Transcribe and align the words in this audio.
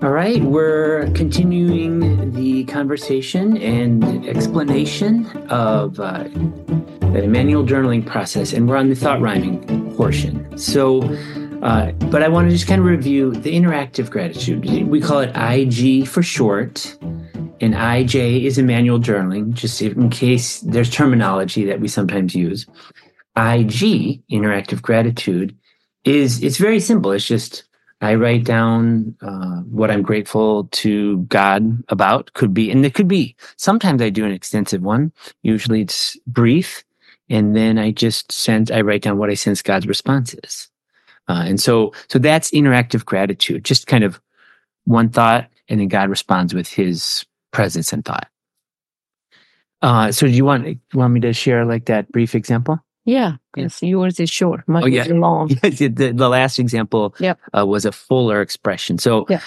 All 0.00 0.10
right, 0.10 0.40
we're 0.44 1.10
continuing 1.14 2.30
the 2.30 2.62
conversation 2.66 3.56
and 3.56 4.28
explanation 4.28 5.26
of 5.48 5.98
uh, 5.98 6.22
the 6.22 7.24
Immanuel 7.24 7.64
journaling 7.64 8.06
process, 8.06 8.52
and 8.52 8.68
we're 8.68 8.76
on 8.76 8.90
the 8.90 8.94
thought 8.94 9.20
rhyming 9.20 9.92
portion. 9.96 10.56
So, 10.56 11.02
uh, 11.62 11.90
but 12.12 12.22
I 12.22 12.28
want 12.28 12.46
to 12.48 12.52
just 12.54 12.68
kind 12.68 12.80
of 12.80 12.86
review 12.86 13.32
the 13.32 13.52
interactive 13.52 14.08
gratitude. 14.08 14.64
We 14.88 15.00
call 15.00 15.18
it 15.18 15.32
IG 15.34 16.06
for 16.06 16.22
short, 16.22 16.96
and 17.60 17.74
IJ 17.74 18.44
is 18.44 18.56
Immanuel 18.56 19.00
journaling, 19.00 19.52
just 19.52 19.82
in 19.82 20.10
case 20.10 20.60
there's 20.60 20.90
terminology 20.90 21.64
that 21.64 21.80
we 21.80 21.88
sometimes 21.88 22.36
use. 22.36 22.66
IG, 23.36 24.22
interactive 24.30 24.80
gratitude, 24.80 25.58
is 26.04 26.40
it's 26.40 26.58
very 26.58 26.78
simple. 26.78 27.10
It's 27.10 27.26
just 27.26 27.64
I 28.00 28.14
write 28.14 28.44
down 28.44 29.16
uh, 29.22 29.60
what 29.62 29.90
I'm 29.90 30.02
grateful 30.02 30.64
to 30.70 31.18
God 31.22 31.82
about. 31.88 32.32
Could 32.34 32.54
be, 32.54 32.70
and 32.70 32.84
it 32.86 32.94
could 32.94 33.08
be. 33.08 33.34
Sometimes 33.56 34.00
I 34.00 34.08
do 34.08 34.24
an 34.24 34.32
extensive 34.32 34.82
one. 34.82 35.12
Usually 35.42 35.80
it's 35.80 36.16
brief, 36.26 36.84
and 37.28 37.56
then 37.56 37.78
I 37.78 37.90
just 37.90 38.30
sense. 38.30 38.70
I 38.70 38.82
write 38.82 39.02
down 39.02 39.18
what 39.18 39.30
I 39.30 39.34
sense 39.34 39.62
God's 39.62 39.88
response 39.88 40.34
is. 40.44 40.70
Uh, 41.26 41.44
and 41.46 41.60
so, 41.60 41.92
so 42.08 42.18
that's 42.18 42.50
interactive 42.52 43.04
gratitude. 43.04 43.64
Just 43.64 43.86
kind 43.86 44.04
of 44.04 44.20
one 44.84 45.08
thought, 45.08 45.48
and 45.68 45.80
then 45.80 45.88
God 45.88 46.08
responds 46.08 46.54
with 46.54 46.68
His 46.68 47.26
presence 47.50 47.92
and 47.92 48.04
thought. 48.04 48.28
Uh, 49.82 50.12
so, 50.12 50.26
do 50.26 50.32
you 50.32 50.44
want 50.44 50.78
want 50.94 51.12
me 51.12 51.20
to 51.20 51.32
share 51.32 51.64
like 51.64 51.86
that 51.86 52.10
brief 52.12 52.36
example? 52.36 52.78
Yeah, 53.08 53.36
because 53.54 53.82
yours 53.82 54.20
is 54.20 54.28
short, 54.28 54.68
mine 54.68 54.82
Oh, 54.84 54.86
yeah. 54.86 55.04
is 55.04 55.08
long. 55.08 55.48
The, 55.62 56.12
the 56.14 56.28
last 56.28 56.58
example 56.58 57.14
Yep. 57.18 57.40
uh, 57.56 57.64
was 57.66 57.86
a 57.86 57.92
fuller 57.92 58.42
expression. 58.42 58.98
So 58.98 59.24
Yeah. 59.30 59.40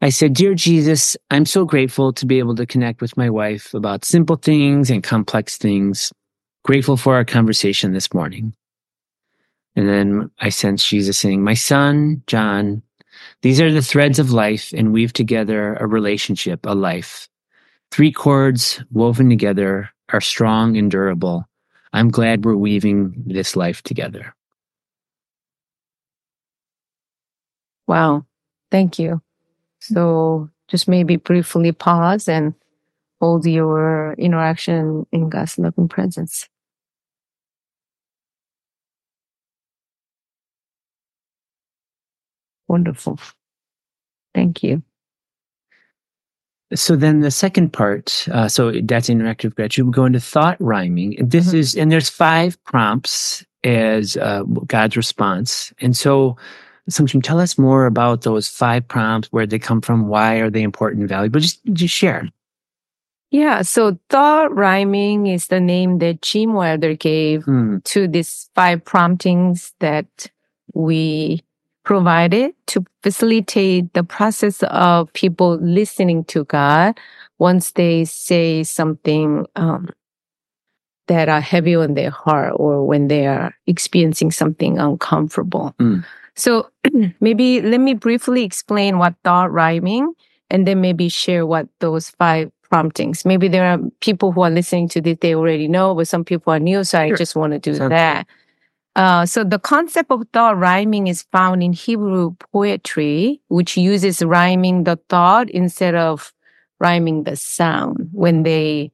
I 0.00 0.10
said, 0.10 0.32
Dear 0.32 0.54
Jesus, 0.54 1.16
I'm 1.32 1.44
so 1.44 1.64
grateful 1.64 2.12
to 2.12 2.24
be 2.24 2.38
able 2.38 2.54
to 2.54 2.64
connect 2.66 3.00
with 3.00 3.16
my 3.16 3.28
wife 3.28 3.74
about 3.74 4.04
simple 4.04 4.36
things 4.36 4.90
and 4.90 5.02
complex 5.02 5.58
things. 5.58 6.12
Grateful 6.64 6.96
for 6.96 7.16
our 7.16 7.24
conversation 7.24 7.94
this 7.94 8.14
morning. 8.14 8.54
And 9.74 9.88
then 9.88 10.30
I 10.38 10.50
sense 10.50 10.86
Jesus 10.86 11.18
saying, 11.18 11.42
My 11.42 11.54
son, 11.54 12.22
John, 12.28 12.80
these 13.42 13.60
are 13.60 13.72
the 13.72 13.82
threads 13.82 14.20
of 14.20 14.30
life 14.30 14.72
and 14.72 14.92
weave 14.92 15.12
together 15.12 15.74
a 15.80 15.86
relationship, 15.88 16.60
a 16.64 16.76
life. 16.76 17.28
Three 17.90 18.12
cords 18.12 18.84
woven 18.92 19.28
together 19.28 19.90
are 20.12 20.20
strong 20.20 20.76
and 20.76 20.88
durable. 20.92 21.44
I'm 21.92 22.10
glad 22.10 22.44
we're 22.44 22.54
weaving 22.54 23.14
this 23.26 23.56
life 23.56 23.82
together. 23.82 24.34
Wow. 27.86 28.24
Thank 28.70 28.98
you. 28.98 29.20
So 29.80 30.48
just 30.68 30.86
maybe 30.88 31.16
briefly 31.16 31.72
pause 31.72 32.28
and 32.28 32.54
hold 33.20 33.46
your 33.46 34.14
interaction 34.14 35.06
in 35.12 35.28
God's 35.28 35.58
loving 35.58 35.88
presence. 35.88 36.48
Wonderful. 42.68 43.18
Thank 44.34 44.62
you. 44.62 44.82
So 46.74 46.94
then 46.96 47.20
the 47.20 47.30
second 47.32 47.72
part, 47.72 48.26
uh, 48.30 48.48
so 48.48 48.70
that's 48.84 49.08
interactive 49.08 49.54
gratitude. 49.56 49.86
We 49.86 49.92
go 49.92 50.04
into 50.04 50.20
thought 50.20 50.56
rhyming. 50.60 51.18
And 51.18 51.30
This 51.30 51.48
Mhm. 51.48 51.54
is, 51.54 51.74
and 51.74 51.90
there's 51.90 52.08
five 52.08 52.62
prompts 52.64 53.44
as 53.64 54.16
uh, 54.16 54.44
God's 54.66 54.96
response. 54.96 55.72
And 55.80 55.96
so, 55.96 56.36
Sungshim, 56.88 57.22
tell 57.22 57.40
us 57.40 57.58
more 57.58 57.86
about 57.86 58.22
those 58.22 58.48
five 58.48 58.86
prompts, 58.88 59.28
where 59.32 59.46
they 59.46 59.58
come 59.58 59.80
from, 59.80 60.08
why 60.08 60.36
are 60.36 60.50
they 60.50 60.62
important 60.62 61.00
and 61.00 61.08
valuable? 61.08 61.40
Just, 61.40 61.60
just 61.72 61.94
share. 61.94 62.28
Yeah. 63.30 63.62
So 63.62 63.98
thought 64.08 64.54
rhyming 64.54 65.26
is 65.28 65.48
the 65.48 65.60
name 65.60 65.98
that 65.98 66.22
Jim 66.22 66.52
Wilder 66.52 66.94
gave 66.94 67.44
Hmm. 67.44 67.78
to 67.84 68.08
these 68.08 68.48
five 68.54 68.84
promptings 68.84 69.72
that 69.80 70.06
we 70.74 71.42
provided 71.84 72.54
to 72.66 72.84
facilitate 73.02 73.92
the 73.94 74.04
process 74.04 74.62
of 74.64 75.12
people 75.12 75.58
listening 75.60 76.24
to 76.24 76.44
God 76.44 76.98
once 77.38 77.72
they 77.72 78.04
say 78.04 78.62
something 78.62 79.46
um, 79.56 79.88
that 81.08 81.28
are 81.28 81.40
heavy 81.40 81.74
on 81.74 81.94
their 81.94 82.10
heart 82.10 82.52
or 82.56 82.86
when 82.86 83.08
they 83.08 83.26
are 83.26 83.54
experiencing 83.66 84.30
something 84.30 84.78
uncomfortable. 84.78 85.74
Mm. 85.80 86.04
So 86.36 86.70
maybe 87.20 87.60
let 87.60 87.80
me 87.80 87.94
briefly 87.94 88.44
explain 88.44 88.98
what 88.98 89.14
thought 89.24 89.50
rhyming 89.50 90.12
and 90.50 90.66
then 90.66 90.80
maybe 90.80 91.08
share 91.08 91.46
what 91.46 91.66
those 91.80 92.10
five 92.10 92.50
promptings. 92.70 93.24
Maybe 93.24 93.48
there 93.48 93.66
are 93.66 93.78
people 94.00 94.32
who 94.32 94.42
are 94.42 94.50
listening 94.50 94.88
to 94.90 95.00
this, 95.00 95.18
they 95.20 95.34
already 95.34 95.66
know, 95.66 95.94
but 95.94 96.06
some 96.08 96.24
people 96.24 96.52
are 96.52 96.60
new. 96.60 96.84
So 96.84 97.00
I 97.00 97.12
just 97.12 97.34
want 97.34 97.52
to 97.52 97.58
do 97.58 97.74
Sounds 97.74 97.90
that. 97.90 98.26
Uh, 98.96 99.24
so 99.24 99.44
the 99.44 99.58
concept 99.58 100.10
of 100.10 100.24
thought 100.32 100.58
rhyming 100.58 101.06
is 101.06 101.22
found 101.30 101.62
in 101.62 101.72
Hebrew 101.72 102.34
poetry, 102.52 103.40
which 103.48 103.76
uses 103.76 104.22
rhyming 104.22 104.84
the 104.84 104.98
thought 105.08 105.48
instead 105.50 105.94
of 105.94 106.32
rhyming 106.80 107.24
the 107.24 107.36
sound 107.36 108.08
when 108.12 108.42
they 108.42 108.90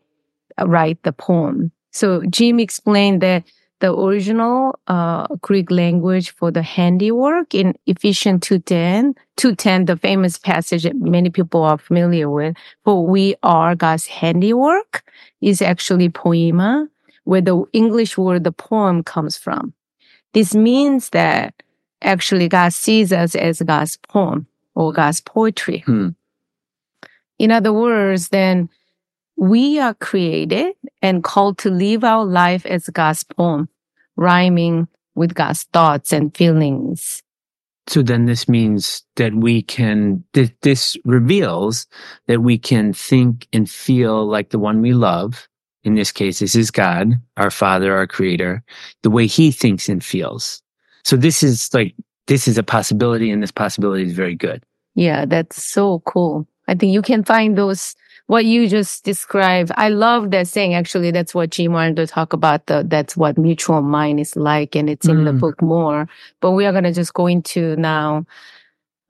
write 0.60 1.02
the 1.02 1.12
poem. 1.12 1.72
So 1.92 2.22
Jim 2.28 2.60
explained 2.60 3.22
that 3.22 3.44
the 3.80 3.94
original 3.94 4.78
uh, 4.86 5.26
Greek 5.42 5.70
language 5.70 6.30
for 6.30 6.50
the 6.50 6.62
handiwork 6.62 7.54
in 7.54 7.74
Ephesians 7.86 8.40
2.10, 8.40 9.14
2.10, 9.36 9.86
the 9.86 9.96
famous 9.96 10.38
passage 10.38 10.84
that 10.84 10.96
many 10.96 11.30
people 11.30 11.62
are 11.62 11.78
familiar 11.78 12.30
with, 12.30 12.56
for 12.84 13.06
we 13.06 13.34
are 13.42 13.74
God's 13.74 14.06
handiwork, 14.06 15.04
is 15.42 15.60
actually 15.60 16.08
poema, 16.08 16.88
where 17.24 17.42
the 17.42 17.64
English 17.72 18.16
word 18.16 18.44
the 18.44 18.52
poem 18.52 19.02
comes 19.02 19.36
from. 19.36 19.74
This 20.32 20.54
means 20.54 21.10
that 21.10 21.54
actually 22.02 22.48
God 22.48 22.72
sees 22.72 23.12
us 23.12 23.34
as 23.34 23.62
God's 23.62 23.96
poem 23.96 24.46
or 24.74 24.92
God's 24.92 25.20
poetry. 25.20 25.80
Hmm. 25.86 26.10
In 27.38 27.50
other 27.50 27.72
words, 27.72 28.28
then 28.28 28.68
we 29.36 29.78
are 29.78 29.94
created 29.94 30.74
and 31.02 31.22
called 31.22 31.58
to 31.58 31.70
live 31.70 32.04
our 32.04 32.24
life 32.24 32.64
as 32.66 32.88
God's 32.88 33.22
poem, 33.24 33.68
rhyming 34.16 34.88
with 35.14 35.34
God's 35.34 35.64
thoughts 35.64 36.12
and 36.12 36.34
feelings. 36.34 37.22
So 37.88 38.02
then 38.02 38.24
this 38.26 38.48
means 38.48 39.04
that 39.14 39.34
we 39.34 39.62
can, 39.62 40.24
th- 40.32 40.54
this 40.62 40.96
reveals 41.04 41.86
that 42.26 42.42
we 42.42 42.58
can 42.58 42.92
think 42.92 43.46
and 43.52 43.70
feel 43.70 44.26
like 44.26 44.50
the 44.50 44.58
one 44.58 44.80
we 44.80 44.92
love. 44.92 45.46
In 45.86 45.94
this 45.94 46.10
case, 46.10 46.40
this 46.40 46.56
is 46.56 46.72
God, 46.72 47.12
our 47.36 47.50
Father, 47.50 47.94
our 47.96 48.08
Creator, 48.08 48.60
the 49.04 49.10
way 49.10 49.28
He 49.28 49.52
thinks 49.52 49.88
and 49.88 50.02
feels. 50.04 50.60
So 51.04 51.16
this 51.16 51.44
is 51.44 51.72
like, 51.72 51.94
this 52.26 52.48
is 52.48 52.58
a 52.58 52.64
possibility, 52.64 53.30
and 53.30 53.40
this 53.40 53.52
possibility 53.52 54.02
is 54.02 54.12
very 54.12 54.34
good. 54.34 54.64
Yeah, 54.96 55.26
that's 55.26 55.62
so 55.64 56.00
cool. 56.00 56.44
I 56.66 56.74
think 56.74 56.92
you 56.92 57.02
can 57.02 57.22
find 57.22 57.56
those 57.56 57.94
what 58.26 58.44
you 58.44 58.68
just 58.68 59.04
described. 59.04 59.70
I 59.76 59.88
love 59.90 60.32
that 60.32 60.48
saying. 60.48 60.74
Actually, 60.74 61.12
that's 61.12 61.32
what 61.36 61.50
Jim 61.50 61.72
wanted 61.72 61.94
to 61.96 62.08
talk 62.08 62.32
about. 62.32 62.66
The, 62.66 62.84
that's 62.84 63.16
what 63.16 63.38
mutual 63.38 63.80
mind 63.82 64.18
is 64.18 64.34
like, 64.34 64.74
and 64.74 64.90
it's 64.90 65.06
in 65.06 65.24
the 65.24 65.30
Mm. 65.30 65.38
book 65.38 65.62
more. 65.62 66.08
But 66.40 66.50
we 66.50 66.66
are 66.66 66.72
gonna 66.72 66.92
just 66.92 67.14
go 67.14 67.28
into 67.28 67.76
now 67.76 68.26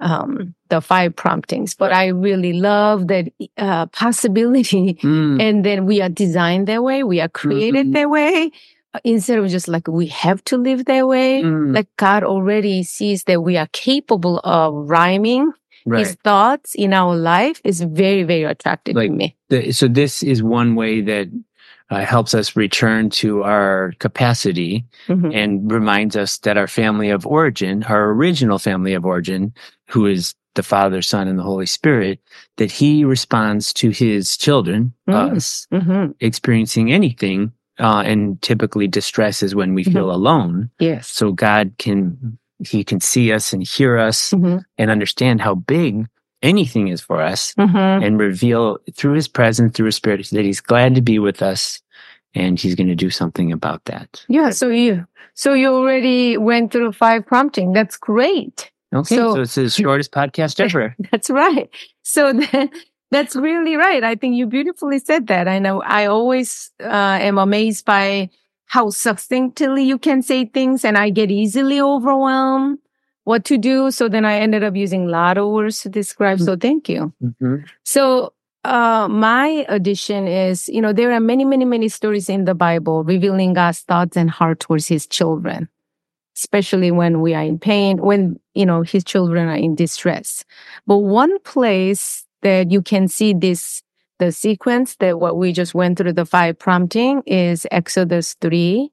um, 0.01 0.55
the 0.69 0.81
five 0.81 1.15
promptings. 1.17 1.75
But 1.75 1.93
I 1.93 2.09
really 2.09 2.53
love 2.53 3.09
that 3.09 3.29
uh, 3.57 3.87
possibility. 3.87 4.95
Mm, 5.03 5.41
And 5.41 5.65
then 5.65 5.87
we 5.87 6.01
are 6.03 6.09
designed 6.09 6.69
that 6.69 6.83
way. 6.83 7.03
We 7.05 7.21
are 7.21 7.29
created 7.29 7.87
Mhm. 7.89 7.93
that 7.95 8.11
way. 8.11 8.51
uh, 8.95 8.99
Instead 9.05 9.39
of 9.39 9.49
just 9.49 9.69
like 9.69 9.89
we 9.89 10.07
have 10.09 10.43
to 10.45 10.57
live 10.57 10.85
that 10.87 11.07
way. 11.07 11.43
mm, 11.43 11.75
Like 11.75 11.89
God 11.97 12.25
already 12.25 12.83
sees 12.83 13.25
that 13.25 13.43
we 13.43 13.57
are 13.57 13.69
capable 13.73 14.39
of 14.45 14.75
rhyming 14.89 15.53
right. 15.87 16.01
his 16.01 16.15
thoughts 16.25 16.75
in 16.75 16.93
our 16.93 17.15
life 17.17 17.61
is 17.65 17.81
very, 17.83 18.23
very 18.25 18.45
attractive 18.45 18.97
Like- 18.97 19.11
to 19.11 19.17
me. 19.17 19.37
The- 19.51 19.73
so 19.73 19.87
this 19.89 20.23
is 20.23 20.43
one 20.43 20.75
way 20.75 21.01
that 21.03 21.29
uh, 21.91 22.05
helps 22.05 22.35
us 22.35 22.57
return 22.57 23.11
to 23.11 23.43
our 23.45 23.93
capacity 23.99 24.85
Mhm. 25.09 25.35
and 25.35 25.71
reminds 25.73 26.17
us 26.17 26.39
that 26.39 26.57
our 26.57 26.67
family 26.67 27.11
of 27.11 27.27
origin, 27.27 27.85
our 27.85 28.11
original 28.11 28.59
family 28.59 28.93
of 28.95 29.05
origin, 29.05 29.53
who 29.89 30.07
is 30.07 30.35
the 30.55 30.63
Father, 30.63 31.03
Son, 31.03 31.29
and 31.29 31.39
the 31.39 31.43
Holy 31.45 31.67
Spirit, 31.67 32.19
that 32.57 32.73
He 32.73 33.05
responds 33.05 33.73
to 33.75 33.91
His 33.91 34.37
children, 34.37 34.93
Mm. 35.09 35.37
us, 35.37 35.67
Mhm. 35.73 36.15
experiencing 36.21 36.91
anything, 36.93 37.53
uh, 37.79 38.03
and 38.07 38.41
typically 38.43 38.89
distress 38.89 39.43
is 39.43 39.55
when 39.55 39.75
we 39.75 39.85
feel 39.85 40.11
alone. 40.11 40.71
Yes. 40.81 41.09
So 41.09 41.31
God 41.33 41.73
can, 41.79 42.39
He 42.59 42.83
can 42.85 43.01
see 43.01 43.33
us 43.33 43.53
and 43.53 43.63
hear 43.63 43.99
us 43.99 44.31
Mhm. 44.33 44.65
and 44.79 44.91
understand 44.91 45.43
how 45.43 45.55
big 45.55 46.07
anything 46.43 46.89
is 46.89 47.01
for 47.01 47.21
us 47.21 47.55
Mhm. 47.59 48.05
and 48.07 48.19
reveal 48.19 48.79
through 48.95 49.15
His 49.15 49.29
presence, 49.29 49.75
through 49.77 49.87
His 49.87 49.97
Spirit, 49.97 50.29
that 50.33 50.45
He's 50.45 50.61
glad 50.61 50.95
to 50.95 51.01
be 51.03 51.19
with 51.19 51.43
us 51.43 51.81
and 52.35 52.59
He's 52.59 52.75
going 52.75 52.89
to 52.89 52.95
do 52.95 53.11
something 53.11 53.53
about 53.53 53.85
that. 53.87 54.25
Yeah. 54.29 54.51
So 54.51 54.69
you, 54.69 55.07
so 55.35 55.55
you 55.55 55.69
already 55.73 56.37
went 56.37 56.73
through 56.73 56.93
five 56.93 57.27
prompting. 57.27 57.73
That's 57.73 57.97
great. 57.97 58.71
Okay, 58.95 59.17
so, 59.17 59.35
so 59.35 59.41
it's 59.43 59.55
the 59.57 59.69
shortest 59.71 60.13
podcast 60.13 60.61
ever. 60.61 60.95
That's 61.11 61.29
right. 61.29 61.69
So 62.03 62.33
then, 62.53 62.71
that's 63.11 63.37
really 63.37 63.77
right. 63.77 64.03
I 64.03 64.15
think 64.15 64.35
you 64.37 64.47
beautifully 64.47 64.99
said 64.99 65.27
that. 65.29 65.47
I 65.49 65.59
know 65.59 65.83
I 65.83 66.07
always 66.07 66.71
uh, 66.83 67.19
am 67.21 67.39
amazed 67.39 67.85
by 67.85 68.31
how 68.67 68.91
succinctly 68.91 69.85
you 69.85 69.97
can 69.99 70.23
say 70.23 70.45
things, 70.47 70.85
and 70.85 70.97
I 70.99 71.11
get 71.11 71.31
easily 71.31 71.81
overwhelmed 71.81 72.79
what 73.27 73.45
to 73.45 73.59
do. 73.59 73.91
So 73.91 74.09
then 74.09 74.25
I 74.25 74.39
ended 74.39 74.63
up 74.63 74.77
using 74.77 75.07
a 75.07 75.11
lot 75.11 75.37
of 75.37 75.51
words 75.51 75.83
to 75.83 75.89
describe. 75.89 76.41
So 76.41 76.57
thank 76.57 76.89
you. 76.89 77.13
Mm-hmm. 77.21 77.57
So 77.85 78.33
uh, 78.63 79.09
my 79.09 79.67
addition 79.69 80.29
is, 80.29 80.69
you 80.69 80.81
know, 80.81 80.93
there 80.93 81.11
are 81.11 81.19
many, 81.19 81.45
many, 81.45 81.65
many 81.65 81.89
stories 81.89 82.29
in 82.29 82.45
the 82.45 82.55
Bible 82.55 83.03
revealing 83.03 83.53
God's 83.53 83.81
thoughts 83.81 84.17
and 84.17 84.31
heart 84.31 84.61
towards 84.61 84.87
his 84.87 85.09
children, 85.09 85.69
especially 86.37 86.93
when 86.93 87.21
we 87.21 87.35
are 87.35 87.43
in 87.43 87.59
pain, 87.59 87.99
when, 87.99 88.39
you 88.55 88.65
know, 88.65 88.83
his 88.83 89.03
children 89.03 89.49
are 89.49 89.57
in 89.57 89.75
distress. 89.75 90.45
But 90.87 90.99
one 90.99 91.37
place 91.41 92.25
that 92.43 92.71
you 92.71 92.81
can 92.81 93.09
see 93.09 93.35
this, 93.35 93.83
the 94.21 94.31
sequence 94.31 94.95
that 95.01 95.19
what 95.19 95.37
we 95.37 95.53
just 95.53 95.75
went 95.75 95.99
through 95.99 96.13
the 96.13 96.27
five 96.27 96.61
prompting 96.61 97.23
is 97.27 97.67
Exodus 97.73 98.37
3. 98.41 98.89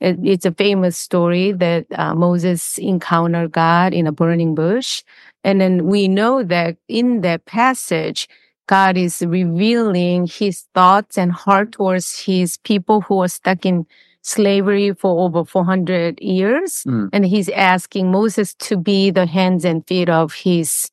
It, 0.00 0.18
it's 0.22 0.46
a 0.46 0.52
famous 0.52 0.96
story 0.96 1.52
that 1.52 1.86
uh, 1.94 2.14
Moses 2.14 2.78
encountered 2.78 3.52
God 3.52 3.92
in 3.92 4.06
a 4.06 4.12
burning 4.12 4.54
bush. 4.54 5.02
And 5.44 5.60
then 5.60 5.86
we 5.86 6.08
know 6.08 6.42
that 6.44 6.76
in 6.88 7.22
that 7.22 7.44
passage, 7.46 8.28
God 8.66 8.96
is 8.96 9.22
revealing 9.26 10.26
his 10.26 10.66
thoughts 10.74 11.16
and 11.16 11.32
heart 11.32 11.72
towards 11.72 12.20
his 12.20 12.58
people 12.58 13.00
who 13.00 13.22
are 13.22 13.28
stuck 13.28 13.64
in 13.64 13.86
slavery 14.22 14.92
for 14.92 15.24
over 15.24 15.44
400 15.44 16.20
years. 16.20 16.84
Mm. 16.86 17.08
And 17.12 17.24
he's 17.24 17.48
asking 17.48 18.10
Moses 18.10 18.54
to 18.54 18.76
be 18.76 19.10
the 19.10 19.26
hands 19.26 19.64
and 19.64 19.86
feet 19.86 20.10
of 20.10 20.34
his 20.34 20.90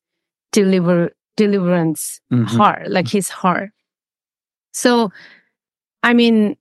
deliver, 0.51 1.11
deliverance 1.35 2.21
mm-hmm. 2.31 2.45
heart, 2.45 2.89
like 2.89 3.09
his 3.09 3.29
heart. 3.29 3.71
So, 4.71 5.11
I 6.01 6.13
mean, 6.13 6.55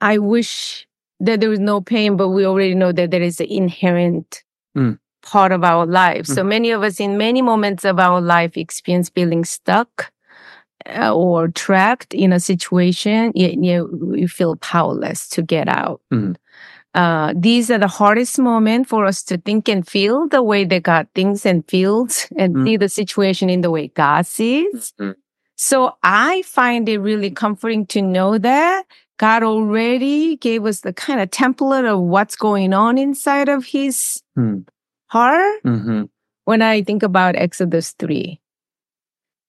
I 0.00 0.18
wish 0.18 0.86
that 1.20 1.40
there 1.40 1.52
is 1.52 1.60
no 1.60 1.80
pain, 1.80 2.16
but 2.16 2.28
we 2.28 2.44
already 2.46 2.74
know 2.74 2.92
that 2.92 3.10
there 3.10 3.22
is 3.22 3.40
an 3.40 3.46
inherent 3.46 4.42
mm. 4.76 4.98
part 5.22 5.52
of 5.52 5.64
our 5.64 5.86
life. 5.86 6.26
Mm. 6.26 6.34
So 6.34 6.44
many 6.44 6.70
of 6.70 6.82
us 6.82 7.00
in 7.00 7.16
many 7.16 7.42
moments 7.42 7.84
of 7.84 7.98
our 7.98 8.20
life 8.20 8.56
experience 8.56 9.08
feeling 9.08 9.44
stuck 9.44 10.12
uh, 10.86 11.14
or 11.14 11.48
trapped 11.48 12.14
in 12.14 12.32
a 12.32 12.40
situation, 12.40 13.32
you, 13.34 13.56
you, 13.60 14.14
you 14.16 14.28
feel 14.28 14.56
powerless 14.56 15.28
to 15.30 15.42
get 15.42 15.68
out. 15.68 16.00
Mm-hmm. 16.12 16.32
Uh, 16.94 17.34
these 17.36 17.70
are 17.70 17.78
the 17.78 17.88
hardest 17.88 18.38
moment 18.38 18.88
for 18.88 19.04
us 19.04 19.22
to 19.22 19.36
think 19.36 19.68
and 19.68 19.86
feel 19.86 20.26
the 20.28 20.42
way 20.42 20.64
that 20.64 20.82
God 20.82 21.06
thinks 21.14 21.44
and 21.44 21.68
feels 21.68 22.26
and 22.38 22.54
mm-hmm. 22.54 22.64
see 22.64 22.76
the 22.78 22.88
situation 22.88 23.50
in 23.50 23.60
the 23.60 23.70
way 23.70 23.88
God 23.88 24.26
sees. 24.26 24.94
Mm-hmm. 24.98 25.12
So 25.56 25.96
I 26.02 26.42
find 26.42 26.88
it 26.88 26.98
really 26.98 27.30
comforting 27.30 27.86
to 27.86 28.02
know 28.02 28.38
that 28.38 28.84
God 29.18 29.42
already 29.42 30.36
gave 30.36 30.64
us 30.66 30.80
the 30.80 30.92
kind 30.92 31.20
of 31.20 31.30
template 31.30 31.90
of 31.90 32.00
what's 32.00 32.36
going 32.36 32.72
on 32.72 32.98
inside 32.98 33.48
of 33.48 33.64
his 33.64 34.22
mm. 34.36 34.66
heart 35.06 35.62
mm-hmm. 35.64 36.04
when 36.44 36.62
I 36.62 36.82
think 36.82 37.02
about 37.02 37.36
Exodus 37.36 37.92
3. 37.98 38.40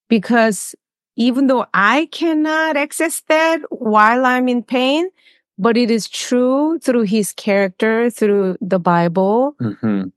Because 0.09 0.73
even 1.17 1.47
though 1.47 1.65
I 1.73 2.07
cannot 2.11 2.77
access 2.77 3.21
that 3.27 3.61
while 3.69 4.25
I'm 4.25 4.47
in 4.47 4.63
pain, 4.63 5.09
but 5.57 5.75
it 5.75 5.91
is 5.91 6.07
true 6.07 6.79
through 6.79 7.03
his 7.03 7.33
character, 7.33 8.09
through 8.09 8.57
the 8.61 8.79
Bible, 8.79 9.55
mm-hmm. 9.59 10.09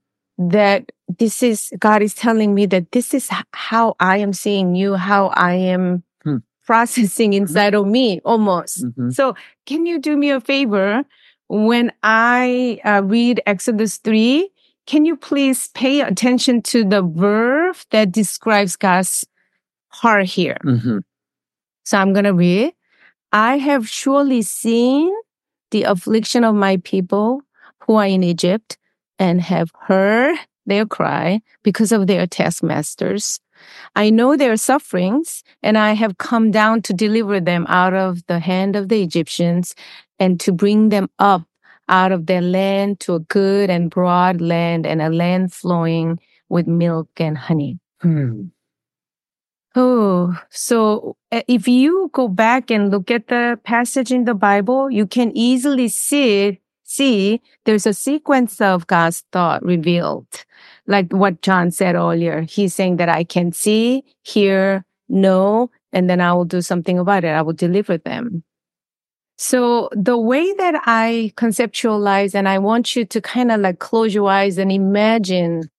that 0.49 0.91
this 1.19 1.43
is, 1.43 1.73
God 1.79 2.01
is 2.01 2.13
telling 2.13 2.53
me 2.53 2.67
that 2.67 2.91
this 2.91 3.13
is 3.13 3.29
how 3.53 3.95
I 3.99 4.17
am 4.17 4.33
seeing 4.33 4.75
you, 4.75 4.95
how 4.95 5.27
I 5.27 5.53
am 5.53 5.81
hmm. 5.81 6.10
Processing 6.65 7.33
inside 7.33 7.73
mm-hmm. 7.73 7.85
of 7.85 7.91
me 7.91 8.21
almost. 8.25 8.83
Mm-hmm. 8.85 9.09
So 9.11 9.35
can 9.65 9.85
you 9.85 9.99
do 9.99 10.15
me 10.17 10.31
a 10.31 10.41
favor? 10.41 11.03
When 11.47 11.91
I 12.03 12.79
uh, 12.85 13.01
read 13.03 13.41
Exodus 13.45 13.97
3, 13.97 14.49
can 14.87 15.05
you 15.05 15.17
please 15.17 15.67
pay 15.69 16.01
attention 16.01 16.61
to 16.63 16.83
the 16.85 17.01
verb 17.01 17.75
that 17.91 18.11
describes 18.11 18.75
God's 18.75 19.25
heart 19.91 20.25
here. 20.25 20.57
Mm-hmm. 20.63 20.99
So 21.83 21.97
I'm 21.97 22.13
going 22.13 22.25
to 22.25 22.33
read. 22.33 22.73
I 23.31 23.57
have 23.57 23.87
surely 23.87 24.41
seen 24.41 25.13
the 25.71 25.83
affliction 25.83 26.43
of 26.43 26.55
my 26.55 26.77
people 26.77 27.41
who 27.81 27.95
are 27.95 28.05
in 28.05 28.23
Egypt 28.23 28.77
and 29.19 29.41
have 29.41 29.69
heard 29.87 30.35
their 30.65 30.85
cry 30.85 31.41
because 31.63 31.91
of 31.91 32.07
their 32.07 32.27
taskmasters. 32.27 33.39
I 33.95 34.09
know 34.09 34.35
their 34.35 34.57
sufferings 34.57 35.43
and 35.61 35.77
I 35.77 35.93
have 35.93 36.17
come 36.17 36.51
down 36.51 36.81
to 36.83 36.93
deliver 36.93 37.39
them 37.39 37.65
out 37.67 37.93
of 37.93 38.25
the 38.27 38.39
hand 38.39 38.75
of 38.75 38.89
the 38.89 39.01
Egyptians 39.01 39.75
and 40.19 40.39
to 40.39 40.51
bring 40.51 40.89
them 40.89 41.09
up 41.19 41.43
out 41.89 42.11
of 42.11 42.25
their 42.25 42.41
land 42.41 42.99
to 43.01 43.15
a 43.15 43.19
good 43.19 43.69
and 43.69 43.89
broad 43.89 44.39
land 44.41 44.85
and 44.85 45.01
a 45.01 45.09
land 45.09 45.53
flowing 45.53 46.19
with 46.49 46.67
milk 46.67 47.09
and 47.17 47.37
honey. 47.37 47.79
Hmm. 48.01 48.45
Oh, 49.75 50.37
so 50.49 51.15
uh, 51.31 51.43
if 51.47 51.67
you 51.67 52.09
go 52.13 52.27
back 52.27 52.69
and 52.69 52.91
look 52.91 53.09
at 53.09 53.27
the 53.27 53.57
passage 53.63 54.11
in 54.11 54.25
the 54.25 54.33
Bible, 54.33 54.91
you 54.91 55.07
can 55.07 55.31
easily 55.35 55.87
see 55.87 56.59
see 56.83 57.41
there's 57.63 57.85
a 57.85 57.93
sequence 57.93 58.59
of 58.59 58.85
God's 58.87 59.23
thought 59.31 59.63
revealed. 59.63 60.43
Like 60.91 61.11
what 61.11 61.41
John 61.41 61.71
said 61.71 61.95
earlier. 61.95 62.41
He's 62.41 62.75
saying 62.75 62.97
that 62.97 63.07
I 63.07 63.23
can 63.23 63.53
see, 63.53 64.03
hear, 64.23 64.83
know, 65.07 65.71
and 65.93 66.09
then 66.09 66.19
I 66.19 66.33
will 66.33 66.45
do 66.45 66.61
something 66.61 66.99
about 66.99 67.23
it. 67.23 67.29
I 67.29 67.41
will 67.41 67.53
deliver 67.53 67.97
them. 67.97 68.43
So 69.37 69.89
the 69.93 70.17
way 70.17 70.53
that 70.53 70.75
I 70.85 71.31
conceptualize, 71.35 72.35
and 72.35 72.47
I 72.47 72.59
want 72.59 72.95
you 72.95 73.05
to 73.05 73.21
kind 73.21 73.51
of 73.51 73.61
like 73.61 73.79
close 73.79 74.13
your 74.13 74.29
eyes 74.29 74.57
and 74.57 74.71
imagine 74.71 75.69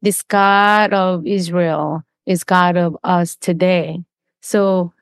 this 0.00 0.22
God 0.22 0.94
of 0.94 1.26
Israel 1.26 2.02
is 2.24 2.44
God 2.44 2.76
of 2.76 2.96
us 3.04 3.36
today. 3.36 4.02
So 4.40 4.92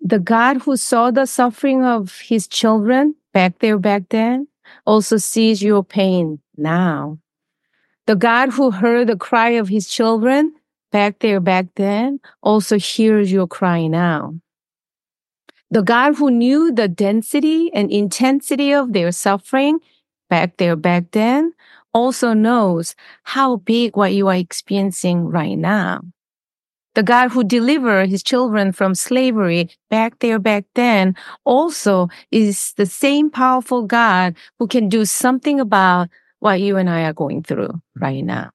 the 0.00 0.18
God 0.18 0.62
who 0.62 0.76
saw 0.76 1.10
the 1.10 1.26
suffering 1.26 1.84
of 1.84 2.20
his 2.20 2.48
children 2.48 3.14
back 3.34 3.58
there, 3.58 3.78
back 3.78 4.04
then, 4.10 4.48
also 4.86 5.16
sees 5.16 5.62
your 5.62 5.84
pain 5.84 6.40
now. 6.56 7.18
The 8.06 8.16
God 8.16 8.50
who 8.50 8.70
heard 8.70 9.06
the 9.06 9.16
cry 9.16 9.50
of 9.50 9.68
his 9.68 9.88
children 9.88 10.54
back 10.90 11.20
there, 11.20 11.40
back 11.40 11.66
then, 11.76 12.20
also 12.42 12.78
hears 12.78 13.32
your 13.32 13.46
cry 13.46 13.86
now. 13.86 14.34
The 15.70 15.82
God 15.82 16.16
who 16.16 16.30
knew 16.30 16.72
the 16.72 16.88
density 16.88 17.70
and 17.72 17.90
intensity 17.90 18.72
of 18.72 18.92
their 18.92 19.12
suffering 19.12 19.78
back 20.28 20.56
there, 20.58 20.76
back 20.76 21.12
then, 21.12 21.52
also 21.94 22.32
knows 22.32 22.94
how 23.22 23.56
big 23.56 23.96
what 23.96 24.12
you 24.12 24.28
are 24.28 24.34
experiencing 24.34 25.26
right 25.26 25.56
now 25.56 26.02
the 26.94 27.02
God 27.02 27.30
who 27.30 27.44
delivered 27.44 28.08
his 28.08 28.22
children 28.22 28.72
from 28.72 28.94
slavery 28.94 29.70
back 29.88 30.18
there 30.18 30.38
back 30.38 30.64
then 30.74 31.16
also 31.44 32.08
is 32.30 32.74
the 32.76 32.86
same 32.86 33.30
powerful 33.30 33.82
God 33.82 34.34
who 34.58 34.66
can 34.66 34.88
do 34.88 35.04
something 35.04 35.58
about 35.58 36.08
what 36.42 36.60
you 36.60 36.76
and 36.76 36.90
I 36.90 37.04
are 37.04 37.12
going 37.12 37.42
through 37.42 37.80
right 37.96 38.24
now. 38.24 38.50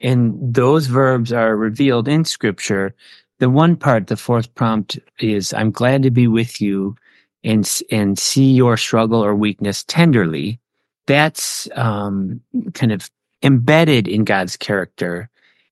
And 0.00 0.54
those 0.54 0.86
verbs 0.86 1.32
are 1.32 1.56
revealed 1.56 2.06
in 2.06 2.24
scripture. 2.24 2.94
The 3.40 3.50
one 3.50 3.74
part, 3.74 4.06
the 4.06 4.16
fourth 4.16 4.54
prompt 4.54 4.98
is, 5.18 5.52
I'm 5.52 5.72
glad 5.72 6.04
to 6.04 6.10
be 6.10 6.28
with 6.28 6.60
you 6.60 6.94
and, 7.42 7.68
and 7.90 8.16
see 8.16 8.52
your 8.52 8.76
struggle 8.76 9.24
or 9.24 9.34
weakness 9.34 9.82
tenderly. 9.84 10.60
That's, 11.08 11.68
um, 11.74 12.40
kind 12.74 12.92
of 12.92 13.10
embedded 13.42 14.06
in 14.06 14.24
God's 14.24 14.56
character 14.56 15.28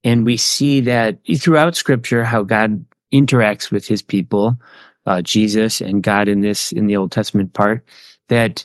and 0.06 0.24
we 0.24 0.36
see 0.36 0.80
that 0.82 1.18
throughout 1.38 1.74
scripture, 1.74 2.22
how 2.22 2.44
God 2.44 2.84
interacts 3.12 3.72
with 3.72 3.88
his 3.88 4.02
people, 4.02 4.56
uh, 5.04 5.20
Jesus 5.20 5.80
and 5.80 6.00
God 6.00 6.28
in 6.28 6.42
this, 6.42 6.70
in 6.70 6.86
the 6.86 6.96
Old 6.96 7.10
Testament 7.10 7.54
part, 7.54 7.84
that 8.28 8.64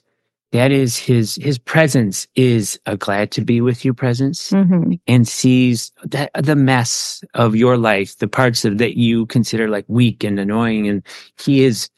that 0.51 0.71
is 0.71 0.97
his, 0.97 1.35
his 1.35 1.57
presence 1.57 2.27
is 2.35 2.79
a 2.85 2.97
glad 2.97 3.31
to 3.31 3.41
be 3.41 3.61
with 3.61 3.85
you 3.85 3.93
presence 3.93 4.51
mm-hmm. 4.51 4.93
and 5.07 5.27
sees 5.27 5.91
that 6.03 6.31
the 6.33 6.55
mess 6.55 7.23
of 7.33 7.55
your 7.55 7.77
life, 7.77 8.17
the 8.17 8.27
parts 8.27 8.65
of 8.65 8.77
that 8.79 8.97
you 8.97 9.25
consider 9.27 9.69
like 9.69 9.85
weak 9.87 10.23
and 10.23 10.39
annoying. 10.39 10.87
And 10.87 11.03
he 11.39 11.63
is, 11.63 11.89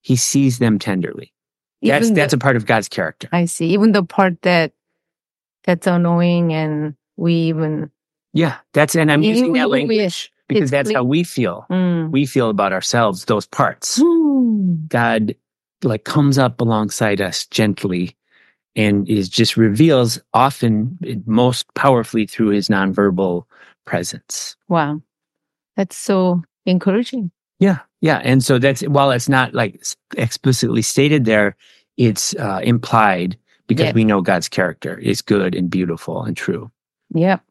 he 0.00 0.16
sees 0.16 0.58
them 0.58 0.78
tenderly. 0.78 1.32
Even 1.82 1.94
that's, 1.94 2.08
the, 2.08 2.14
that's 2.14 2.32
a 2.32 2.38
part 2.38 2.56
of 2.56 2.66
God's 2.66 2.88
character. 2.88 3.28
I 3.30 3.44
see. 3.44 3.66
Even 3.68 3.92
the 3.92 4.02
part 4.02 4.40
that, 4.42 4.72
that's 5.64 5.86
annoying 5.86 6.52
and 6.52 6.94
we 7.16 7.34
even 7.34 7.90
yeah, 8.32 8.56
that's 8.72 8.94
and 8.94 9.10
I'm 9.10 9.22
using 9.22 9.52
that 9.54 9.70
language 9.70 10.32
because 10.48 10.70
that's 10.70 10.92
how 10.92 11.04
we 11.04 11.24
feel. 11.24 11.66
Mm. 11.70 12.10
We 12.10 12.26
feel 12.26 12.50
about 12.50 12.72
ourselves, 12.72 13.24
those 13.24 13.46
parts. 13.46 13.98
Mm. 13.98 14.88
God 14.88 15.34
like 15.82 16.04
comes 16.04 16.38
up 16.38 16.60
alongside 16.60 17.20
us 17.20 17.46
gently 17.46 18.16
and 18.76 19.08
is 19.08 19.28
just 19.28 19.56
reveals 19.56 20.20
often 20.34 20.98
most 21.26 21.66
powerfully 21.74 22.26
through 22.26 22.48
his 22.48 22.68
nonverbal 22.68 23.44
presence. 23.84 24.56
Wow. 24.68 25.00
That's 25.76 25.96
so 25.96 26.42
encouraging. 26.66 27.30
Yeah. 27.58 27.78
Yeah. 28.00 28.20
And 28.22 28.44
so 28.44 28.58
that's 28.58 28.82
while 28.82 29.10
it's 29.10 29.28
not 29.28 29.54
like 29.54 29.82
explicitly 30.16 30.82
stated 30.82 31.24
there, 31.24 31.56
it's 31.96 32.34
uh, 32.36 32.60
implied 32.62 33.36
because 33.66 33.86
Yeah. 33.86 33.92
we 33.92 34.04
know 34.04 34.20
God's 34.20 34.48
character 34.48 34.96
is 34.98 35.22
good 35.22 35.54
and 35.54 35.68
beautiful 35.70 36.22
and 36.22 36.36
true. 36.36 36.70
Yep. 37.14 37.42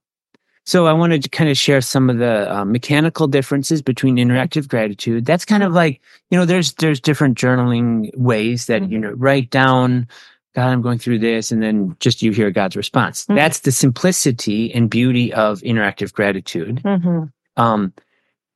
So 0.68 0.86
I 0.86 0.92
wanted 0.92 1.24
to 1.24 1.30
kind 1.30 1.50
of 1.50 1.58
share 1.58 1.80
some 1.80 2.10
of 2.10 2.18
the 2.18 2.54
uh, 2.54 2.66
mechanical 2.66 3.26
differences 3.26 3.82
between 3.82 4.18
interactive 4.18 4.68
gratitude. 4.68 5.26
That's 5.26 5.46
kind 5.46 5.64
of 5.64 5.72
like 5.72 6.02
you 6.30 6.38
know, 6.38 6.44
there's 6.44 6.74
there's 6.74 7.00
different 7.00 7.38
journaling 7.38 8.14
ways 8.18 8.66
that 8.66 8.82
Mhm. 8.82 8.90
you 8.92 9.00
know 9.00 9.12
write 9.12 9.50
down. 9.50 10.08
God, 10.56 10.68
I'm 10.68 10.82
going 10.82 11.00
through 11.00 11.20
this, 11.20 11.54
and 11.54 11.64
then 11.64 11.96
just 12.02 12.22
you 12.22 12.34
hear 12.34 12.52
God's 12.52 12.76
response. 12.76 13.26
Mhm. 13.28 13.36
That's 13.36 13.60
the 13.62 13.72
simplicity 13.72 14.74
and 14.74 14.90
beauty 14.90 15.34
of 15.34 15.62
interactive 15.62 16.12
gratitude. 16.12 16.82
hmm 16.84 17.24
Um, 17.56 17.94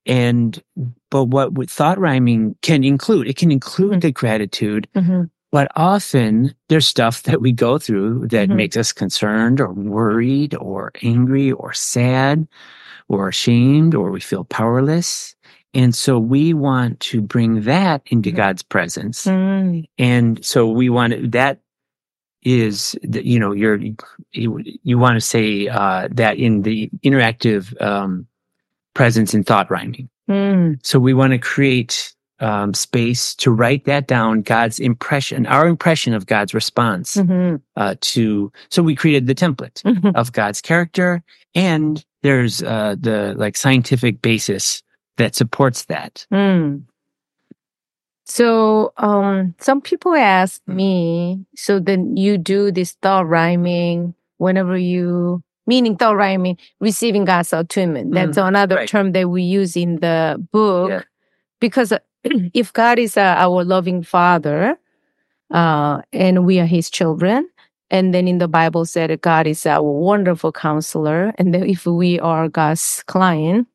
and 0.06 0.62
but 1.12 1.26
what 1.26 1.54
with 1.54 1.70
thought 1.70 1.98
rhyming 1.98 2.56
can 2.62 2.84
include, 2.84 3.28
it 3.30 3.38
can 3.38 3.52
include 3.52 3.94
Mhm. 4.00 4.02
the 4.02 4.12
gratitude, 4.12 4.88
hmm 4.94 5.24
but 5.52 5.72
often 5.76 6.54
there's 6.70 6.88
stuff 6.88 7.24
that 7.24 7.42
we 7.42 7.52
go 7.52 7.78
through 7.78 8.28
that 8.28 8.50
Mhm. 8.50 8.56
makes 8.56 8.78
us 8.78 8.92
concerned 8.92 9.60
or 9.62 9.72
worried 9.74 10.56
or 10.56 10.92
angry 11.04 11.52
or 11.52 11.74
sad 11.74 12.48
or 13.10 13.28
ashamed 13.30 13.94
or 13.96 14.12
we 14.12 14.20
feel 14.22 14.46
powerless. 14.46 15.36
And 15.74 15.94
so 15.96 16.20
we 16.20 16.54
want 16.54 17.00
to 17.02 17.22
bring 17.22 17.62
that 17.64 18.02
into 18.08 18.32
Mhm. 18.32 18.36
God's 18.36 18.64
presence. 18.64 19.26
mm 19.26 19.86
And 19.98 20.44
so 20.44 20.68
we 20.70 20.90
want 20.90 21.14
to, 21.14 21.28
that 21.30 21.60
is, 22.44 22.96
you 23.04 23.40
know, 23.40 23.52
you're, 23.52 23.80
you, 24.32 24.64
you 24.84 24.98
want 24.98 25.16
to 25.16 25.22
say 25.22 25.68
uh, 25.68 26.08
that 26.12 26.38
in 26.38 26.64
the 26.64 26.90
interactive 27.06 27.80
um, 27.82 28.26
presence 28.94 29.34
in 29.34 29.44
thought 29.44 29.70
rhyming. 29.70 30.10
Mm. 30.30 30.80
So 30.84 31.00
we 31.00 31.14
want 31.14 31.32
to 31.34 31.38
create 31.38 32.14
um, 32.42 32.74
space 32.74 33.36
to 33.36 33.52
write 33.52 33.86
that 33.86 34.08
down, 34.08 34.42
God's 34.42 34.80
impression, 34.80 35.46
our 35.46 35.68
impression 35.68 36.14
of 36.14 36.26
God's 36.26 36.54
response 36.54 37.16
hmm 37.16 37.56
uh, 37.76 37.96
to. 38.02 38.52
So 38.70 38.84
we 38.84 38.96
created 38.96 39.28
the 39.28 39.36
template 39.36 39.82
hmm 39.84 40.10
of 40.16 40.34
God's 40.34 40.62
character, 40.62 41.24
and 41.56 42.04
there's 42.24 42.62
uh, 42.64 42.96
the 43.00 43.34
like 43.38 43.58
scientific 43.58 44.22
basis 44.22 44.84
that 45.18 45.36
supports 45.36 45.86
that. 45.86 46.26
Mm. 46.32 46.84
So, 48.26 48.94
um, 48.98 49.56
some 49.60 49.82
people 49.82 50.16
ask 50.16 50.62
me, 50.66 51.46
so 51.56 51.80
then 51.80 52.16
you 52.16 52.38
do 52.38 52.72
this 52.72 52.94
thought 53.02 53.28
rhyming 53.28 54.16
whenever 54.38 54.78
you, 54.78 55.44
meaning 55.68 55.98
thought 55.98 56.16
rhyming, 56.16 56.58
receiving 56.80 57.26
God's 57.26 57.52
attunement. 57.52 58.14
That's 58.14 58.38
another 58.38 58.76
right. 58.78 58.88
term 58.88 59.12
that 59.14 59.30
we 59.30 59.44
use 59.44 59.76
in 59.76 59.98
the 59.98 60.42
book. 60.52 60.90
Yeah. 60.90 61.02
Because 61.60 61.92
if 62.54 62.74
God 62.74 63.00
is 63.00 63.18
uh, 63.18 63.36
our 63.38 63.64
loving 63.64 64.04
father, 64.04 64.78
uh, 65.52 66.02
and 66.14 66.46
we 66.46 66.60
are 66.60 66.66
his 66.66 66.90
children, 66.90 67.50
and 67.90 68.14
then 68.14 68.28
in 68.28 68.38
the 68.38 68.48
Bible 68.48 68.86
said 68.86 69.20
God 69.22 69.48
is 69.48 69.66
our 69.66 69.84
wonderful 69.84 70.52
counselor, 70.52 71.34
and 71.38 71.54
then 71.54 71.64
if 71.64 71.86
we 71.86 72.20
are 72.20 72.48
God's 72.50 73.04
client, 73.08 73.68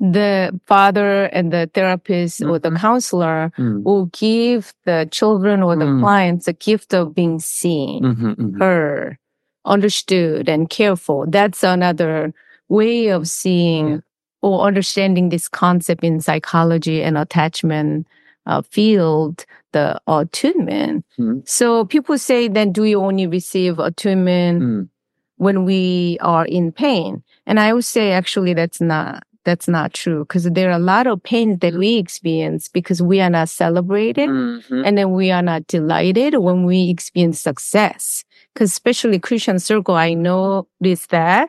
the 0.00 0.58
father 0.66 1.24
and 1.24 1.52
the 1.52 1.68
therapist 1.74 2.42
or 2.44 2.58
the 2.58 2.70
Mhm. 2.70 2.76
counselor 2.80 3.52
Mm. 3.58 3.82
will 3.84 4.06
give 4.06 4.72
the 4.84 5.08
children 5.10 5.62
or 5.62 5.74
the 5.76 5.86
Mm. 5.86 6.00
clients 6.00 6.46
the 6.46 6.52
gift 6.52 6.94
of 6.94 7.14
being 7.14 7.40
seen, 7.40 8.04
Mhm, 8.04 8.36
mhm. 8.38 8.58
heard, 8.60 9.18
understood, 9.64 10.48
and 10.48 10.70
cared 10.70 11.00
for. 11.00 11.26
That's 11.26 11.64
another 11.64 12.32
way 12.68 13.08
of 13.08 13.26
seeing 13.26 13.88
Yeah. 13.88 13.98
Or 14.42 14.66
understanding 14.66 15.28
this 15.30 15.48
concept 15.48 16.04
in 16.04 16.20
psychology 16.20 17.02
and 17.02 17.18
attachment 17.18 18.06
uh, 18.46 18.62
field, 18.62 19.44
the 19.72 20.00
attunement. 20.06 21.04
Mhm. 21.18 21.46
So 21.46 21.84
people 21.84 22.16
say, 22.16 22.48
then 22.48 22.72
do 22.72 22.84
you 22.84 23.00
only 23.00 23.26
receive 23.26 23.78
attunement 23.78 24.62
Mm. 24.62 24.88
when 25.36 25.64
we 25.66 26.16
are 26.22 26.46
in 26.46 26.72
pain? 26.72 27.22
And 27.46 27.60
I 27.60 27.72
would 27.74 27.84
say 27.84 28.12
actually 28.12 28.54
that's 28.54 28.80
not 28.80 29.22
that's 29.44 29.68
not 29.68 29.94
true 29.94 30.24
because 30.24 30.44
there 30.50 30.68
are 30.68 30.76
a 30.76 30.78
lot 30.78 31.06
of 31.06 31.22
pains 31.22 31.60
that 31.60 31.72
we 31.74 31.96
experience 31.96 32.68
because 32.68 33.00
we 33.00 33.18
are 33.20 33.30
not 33.30 33.48
celebrated 33.48 34.28
Mhm. 34.28 34.84
and 34.84 34.98
then 34.98 35.12
we 35.12 35.30
are 35.30 35.42
not 35.42 35.66
delighted 35.66 36.34
when 36.38 36.64
we 36.64 36.90
experience 36.90 37.40
success. 37.40 38.24
Because 38.52 38.70
especially 38.70 39.18
Christian 39.18 39.58
circle, 39.58 39.94
I 39.94 40.12
know 40.14 40.66
this 40.80 41.06
that 41.06 41.48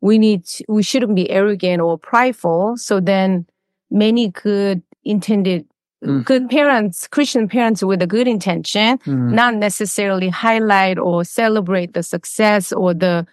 we 0.00 0.18
need 0.18 0.44
to, 0.46 0.64
we 0.68 0.82
shouldn't 0.82 1.14
be 1.14 1.30
arrogant 1.30 1.80
or 1.82 1.98
prideful. 1.98 2.76
So 2.76 3.00
then 3.00 3.46
many 3.90 4.28
good 4.28 4.82
intended 5.04 5.66
Mm. 6.02 6.24
good 6.24 6.48
parents, 6.48 7.06
Christian 7.08 7.46
parents 7.46 7.82
with 7.84 8.00
a 8.00 8.06
good 8.06 8.26
intention, 8.26 8.96
Mm. 9.04 9.32
not 9.34 9.54
necessarily 9.56 10.30
highlight 10.30 10.98
or 10.98 11.24
celebrate 11.24 11.92
the 11.92 12.02
success 12.02 12.72
or 12.72 12.94
the 12.94 13.26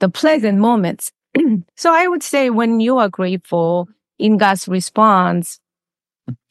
the 0.00 0.10
pleasant 0.10 0.58
moments. 0.58 1.10
so 1.76 1.90
I 1.90 2.06
would 2.08 2.22
say 2.22 2.50
when 2.50 2.80
you 2.80 2.98
are 2.98 3.08
grateful 3.08 3.88
in 4.18 4.36
God's 4.36 4.68
response, 4.68 5.58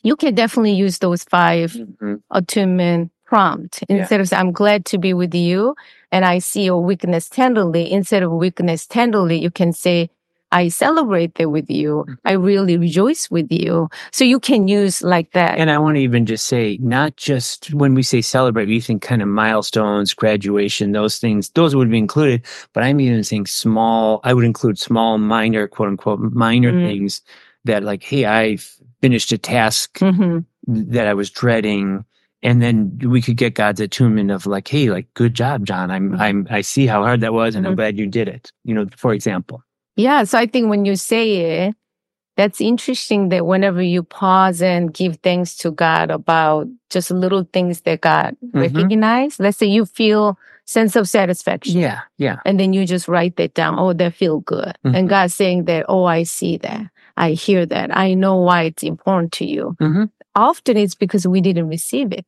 you 0.01 0.15
can 0.15 0.33
definitely 0.33 0.73
use 0.73 0.97
those 0.97 1.23
five 1.25 1.73
Mhm. 1.73 2.21
attunement 2.31 3.11
prompt 3.35 3.73
Yeah. 3.87 3.97
instead 3.97 4.19
of 4.19 4.27
saying, 4.27 4.41
I'm 4.41 4.51
glad 4.51 4.83
to 4.91 4.97
be 4.97 5.13
with 5.13 5.33
you 5.33 5.75
and 6.11 6.25
I 6.25 6.39
see 6.39 6.63
your 6.65 6.81
weakness 6.83 7.29
tenderly. 7.29 7.83
Instead 7.99 8.23
of 8.23 8.31
weakness 8.45 8.85
tenderly, 8.85 9.37
you 9.45 9.49
can 9.51 9.71
say, 9.71 10.09
I 10.53 10.67
celebrate 10.67 11.35
that 11.35 11.49
with 11.49 11.69
you. 11.69 11.91
Mm-hmm. 12.03 12.27
I 12.31 12.33
really 12.33 12.75
rejoice 12.77 13.31
with 13.31 13.49
you. 13.49 13.87
So 14.11 14.25
you 14.25 14.37
can 14.37 14.67
use 14.67 15.01
like 15.01 15.31
that. 15.31 15.57
And 15.57 15.71
I 15.71 15.77
want 15.77 15.95
to 15.95 16.01
even 16.01 16.25
just 16.25 16.45
say, 16.47 16.77
not 16.81 17.15
just 17.15 17.73
when 17.73 17.93
we 17.95 18.03
say 18.03 18.19
celebrate, 18.21 18.67
we 18.67 18.81
think 18.81 19.01
kind 19.01 19.21
of 19.21 19.29
milestones, 19.29 20.13
graduation, 20.13 20.91
those 20.91 21.19
things, 21.19 21.49
those 21.51 21.73
would 21.73 21.89
be 21.89 21.97
included. 21.97 22.41
But 22.73 22.83
I'm 22.83 22.99
even 22.99 23.23
saying 23.23 23.45
small, 23.45 24.19
I 24.25 24.33
would 24.33 24.43
include 24.43 24.77
small, 24.77 25.17
minor, 25.17 25.69
quote 25.69 25.87
unquote, 25.87 26.19
minor 26.33 26.73
Mm. 26.73 26.85
things 26.85 27.21
that 27.63 27.83
like, 27.83 28.03
hey, 28.03 28.25
I 28.25 28.57
finished 29.01 29.31
a 29.31 29.37
task 29.37 29.99
Mhm. 29.99 30.43
that 30.67 31.07
I 31.07 31.13
was 31.13 31.29
dreading. 31.31 32.03
And 32.43 32.61
then 32.61 32.97
we 33.03 33.21
could 33.21 33.37
get 33.37 33.53
God's 33.53 33.79
attunement 33.79 34.31
of 34.31 34.45
like, 34.47 34.67
hey, 34.67 34.89
like, 34.89 35.07
good 35.13 35.33
job, 35.33 35.65
John. 35.65 35.91
I'm, 35.91 36.11
Mhm. 36.13 36.19
I'm, 36.19 36.47
I 36.49 36.61
see 36.61 36.87
how 36.87 37.03
hard 37.03 37.21
that 37.21 37.33
was 37.33 37.55
and 37.55 37.65
I'm 37.67 37.73
Mhm. 37.73 37.77
glad 37.77 37.99
you 37.99 38.07
did 38.07 38.27
it. 38.27 38.51
You 38.63 38.73
know, 38.73 38.87
for 38.97 39.13
example. 39.13 39.63
Yeah. 39.95 40.23
So 40.23 40.37
I 40.39 40.47
think 40.47 40.69
when 40.69 40.85
you 40.85 40.95
say 40.95 41.65
it, 41.67 41.75
that's 42.37 42.59
interesting 42.61 43.29
that 43.29 43.45
whenever 43.45 43.81
you 43.81 44.01
pause 44.03 44.61
and 44.61 44.91
give 44.93 45.17
thanks 45.17 45.55
to 45.57 45.69
God 45.69 46.09
about 46.09 46.67
just 46.89 47.11
little 47.11 47.47
things 47.53 47.81
that 47.81 48.01
God 48.01 48.35
Mhm. 48.43 48.61
recognize, 48.61 49.39
let's 49.39 49.57
say 49.57 49.67
you 49.67 49.85
feel 49.85 50.37
sense 50.65 50.95
of 50.95 51.07
satisfaction. 51.09 51.79
Yeah. 51.79 51.99
Yeah. 52.17 52.37
And 52.45 52.59
then 52.59 52.71
you 52.73 52.85
just 52.85 53.07
write 53.07 53.35
that 53.35 53.53
down. 53.53 53.77
Oh, 53.77 53.93
that 53.93 54.13
feel 54.13 54.39
good. 54.39 54.73
Mhm. 54.85 54.95
And 54.95 55.09
God's 55.09 55.33
saying 55.35 55.65
that, 55.65 55.85
oh, 55.89 56.05
I 56.05 56.23
see 56.23 56.57
that. 56.57 56.87
I 57.17 57.31
hear 57.31 57.65
that. 57.65 57.95
I 57.95 58.13
know 58.13 58.37
why 58.37 58.63
it's 58.63 58.81
important 58.83 59.33
to 59.33 59.45
you. 59.45 59.75
Mhm. 59.81 60.09
Often 60.35 60.77
it's 60.77 60.95
because 60.95 61.27
we 61.27 61.41
didn't 61.41 61.67
receive 61.67 62.11
it. 62.11 62.25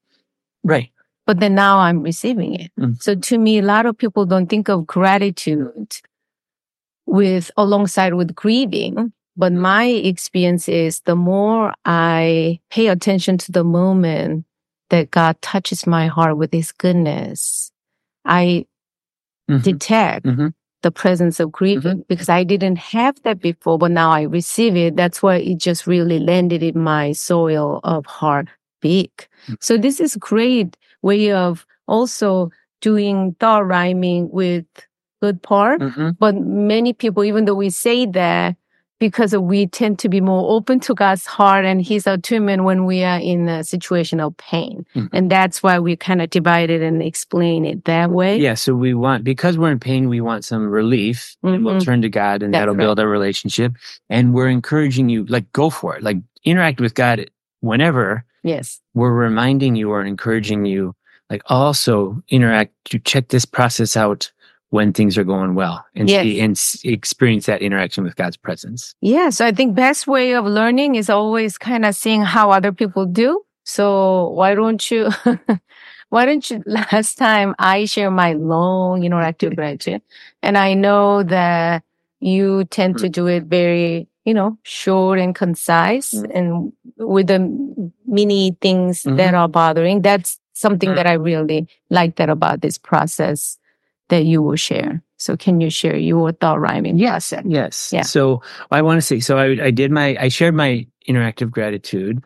Right. 0.63 0.91
But 1.25 1.39
then 1.39 1.55
now 1.55 1.77
I'm 1.79 2.01
receiving 2.03 2.55
it. 2.55 2.71
Mm. 2.79 3.01
So 3.01 3.15
to 3.15 3.37
me, 3.37 3.59
a 3.59 3.61
lot 3.63 3.85
of 3.85 3.97
people 3.97 4.25
don't 4.25 4.47
think 4.47 4.69
of 4.69 4.85
gratitude 4.85 5.95
with 7.05 7.51
alongside 7.57 8.13
with 8.13 8.35
grieving. 8.35 9.13
But 9.35 9.51
my 9.53 9.85
experience 9.85 10.69
is 10.69 10.99
the 11.01 11.15
more 11.15 11.73
I 11.85 12.59
pay 12.69 12.87
attention 12.87 13.37
to 13.39 13.51
the 13.51 13.63
moment 13.63 14.45
that 14.89 15.09
God 15.11 15.41
touches 15.41 15.87
my 15.87 16.07
heart 16.07 16.37
with 16.37 16.53
his 16.53 16.71
goodness, 16.71 17.71
I 18.25 18.65
Mhm. 19.49 19.63
detect 19.63 20.25
Mhm. 20.25 20.53
The 20.83 20.91
presence 20.91 21.39
of 21.39 21.51
grieving 21.51 22.05
because 22.07 22.29
I 22.29 22.43
didn't 22.43 22.77
have 22.77 23.21
that 23.23 23.41
before, 23.41 23.77
but 23.79 23.91
now 23.91 24.11
I 24.11 24.23
receive 24.23 24.75
it. 24.75 24.95
That's 24.95 25.23
why 25.23 25.37
it 25.37 25.57
just 25.57 25.87
really 25.87 26.19
landed 26.19 26.61
in 26.61 26.79
my 26.79 27.13
soil 27.13 27.79
of 27.83 28.05
heart 28.05 28.47
big. 28.81 29.09
Mm. 29.47 29.57
So 29.61 29.77
this 29.77 29.99
is 29.99 30.15
great 30.17 30.77
way 31.01 31.31
of 31.31 31.65
also 31.87 32.51
doing 32.81 33.35
thought 33.39 33.65
rhyming 33.65 34.29
with 34.31 34.65
good 35.21 35.41
part. 35.41 35.81
Mhm. 35.81 36.17
But 36.19 36.35
many 36.35 36.93
people, 36.93 37.23
even 37.23 37.45
though 37.45 37.55
we 37.55 37.69
say 37.69 38.05
that, 38.07 38.55
because 38.99 39.35
we 39.35 39.67
tend 39.67 39.99
to 39.99 40.09
be 40.09 40.21
more 40.21 40.55
open 40.55 40.79
to 40.81 40.93
God's 40.93 41.25
heart 41.25 41.65
and 41.65 41.85
His 41.85 42.07
attunement 42.07 42.63
when 42.63 42.85
we 42.85 43.03
are 43.03 43.19
in 43.19 43.49
a 43.49 43.63
situation 43.63 44.19
of 44.19 44.35
pain. 44.37 44.85
Mhm. 44.95 45.09
And 45.11 45.29
that's 45.29 45.61
why 45.61 45.79
we 45.79 45.95
kind 45.95 46.21
of 46.21 46.29
divide 46.29 46.69
it 46.69 46.81
and 46.81 47.01
explain 47.01 47.65
it 47.65 47.85
that 47.85 48.11
way. 48.11 48.37
Yeah, 48.39 48.53
so 48.53 48.73
we 48.75 48.93
want 48.93 49.23
because 49.23 49.57
we're 49.57 49.71
in 49.71 49.79
pain, 49.79 50.09
we 50.09 50.21
want 50.21 50.45
some 50.45 50.69
relief, 50.69 51.35
and 51.43 51.65
we'll 51.65 51.75
Mhm. 51.75 51.85
turn 51.85 52.01
to 52.03 52.09
God, 52.09 52.43
and 52.43 52.53
That's 52.53 52.61
that'll 52.61 52.75
right. 52.75 52.83
build 52.83 52.99
our 52.99 53.07
relationship. 53.07 53.73
And 54.09 54.33
we're 54.33 54.49
encouraging 54.49 55.09
you, 55.09 55.25
like, 55.25 55.51
go 55.53 55.69
for 55.69 55.95
it, 55.95 56.03
like, 56.03 56.17
interact 56.45 56.79
with 56.79 56.93
God 56.93 57.29
whenever. 57.61 58.23
Yes. 58.43 58.79
We're 58.93 59.13
reminding 59.13 59.75
you 59.75 59.91
or 59.91 60.03
encouraging 60.03 60.65
you 60.65 60.95
like 61.29 61.41
also 61.47 62.21
interact 62.29 62.73
to 62.85 62.99
check 62.99 63.29
this 63.29 63.45
process 63.45 63.95
out 63.97 64.31
when 64.73 64.91
things 64.91 65.19
are 65.19 65.23
going 65.23 65.53
well 65.53 65.85
and 65.93 66.09
Yes. 66.09 66.23
see, 66.23 66.39
and 66.41 66.59
experience 66.83 67.45
that 67.45 67.61
interaction 67.61 68.03
with 68.03 68.15
God's 68.15 68.37
presence. 68.37 68.95
Yeah. 69.01 69.29
So 69.29 69.45
I 69.45 69.51
think 69.51 69.75
best 69.75 70.07
way 70.07 70.33
of 70.33 70.45
learning 70.45 70.95
is 70.95 71.11
always 71.11 71.59
kind 71.59 71.85
of 71.85 71.93
seeing 71.93 72.23
how 72.23 72.49
other 72.49 72.71
people 72.71 73.05
do. 73.05 73.43
So 73.65 74.29
why 74.29 74.55
don't 74.55 74.81
you, 74.89 75.11
why 76.09 76.25
don't 76.25 76.49
you, 76.49 76.63
last 76.65 77.19
time 77.19 77.53
I 77.59 77.85
share 77.85 78.09
my 78.09 78.33
long 78.33 79.01
interactive 79.03 79.55
gratitude 79.55 80.01
and 80.41 80.57
I 80.57 80.73
know 80.73 81.21
that 81.21 81.83
you 82.19 82.63
tend 82.65 82.97
to 82.97 83.09
do 83.09 83.27
it 83.27 83.43
very, 83.43 84.07
you 84.25 84.33
know, 84.33 84.57
short 84.63 85.19
and 85.19 85.35
concise 85.35 86.15
Mm. 86.15 86.31
and 86.33 86.73
with 86.97 87.27
the 87.27 87.37
many 88.07 88.57
things 88.59 89.03
that 89.03 89.35
are 89.35 89.47
bothering. 89.47 90.01
That's 90.01 90.39
something 90.53 90.89
Mm. 90.89 90.95
that 90.95 91.05
I 91.05 91.13
really 91.13 91.67
like 91.91 92.15
that 92.15 92.29
about 92.29 92.61
this 92.61 92.79
process 92.79 93.59
that 94.13 94.25
you 94.25 94.43
will 94.43 94.55
share. 94.55 95.01
So 95.17 95.35
can 95.35 95.59
you 95.59 95.71
share 95.71 95.97
your 95.97 96.31
thought 96.33 96.59
rhyming 96.59 96.97
Yes. 96.97 97.33
Yes. 97.45 97.89
Yeah. 97.91 98.01
So 98.01 98.43
I 98.69 98.83
want 98.83 98.97
to 98.97 99.01
say, 99.01 99.19
so 99.19 99.39
I, 99.39 99.65
I 99.65 99.71
did 99.71 99.89
my, 99.89 100.15
I 100.19 100.27
shared 100.27 100.53
my 100.53 100.85
interactive 101.09 101.49
gratitude. 101.49 102.23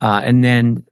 Uh, 0.00 0.22
and 0.24 0.42
then 0.42 0.84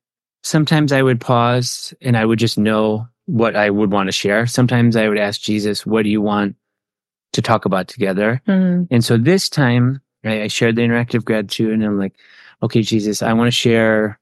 sometimes 0.42 0.92
I 0.92 1.02
would 1.02 1.20
pause 1.20 1.94
and 2.02 2.18
I 2.18 2.26
would 2.26 2.38
just 2.38 2.58
know 2.58 3.08
what 3.24 3.56
I 3.56 3.70
would 3.70 3.92
want 3.92 4.08
to 4.08 4.12
share. 4.12 4.46
Sometimes 4.46 4.94
I 4.94 5.08
would 5.08 5.18
ask 5.18 5.40
Jesus, 5.40 5.86
what 5.86 6.02
do 6.02 6.10
you 6.10 6.20
want 6.20 6.54
to 7.32 7.40
talk 7.40 7.64
about 7.64 7.88
together? 7.88 8.42
Mm, 8.46 8.88
And 8.90 9.02
so 9.02 9.16
this 9.16 9.48
time 9.48 10.02
I, 10.22 10.42
I 10.42 10.48
shared 10.48 10.76
the 10.76 10.82
interactive 10.82 11.24
gratitude 11.24 11.72
and 11.72 11.84
I'm 11.84 11.98
like, 11.98 12.14
okay, 12.62 12.82
Jesus, 12.82 13.22
I 13.22 13.32
want 13.32 13.46
to 13.48 13.52
share 13.52 14.20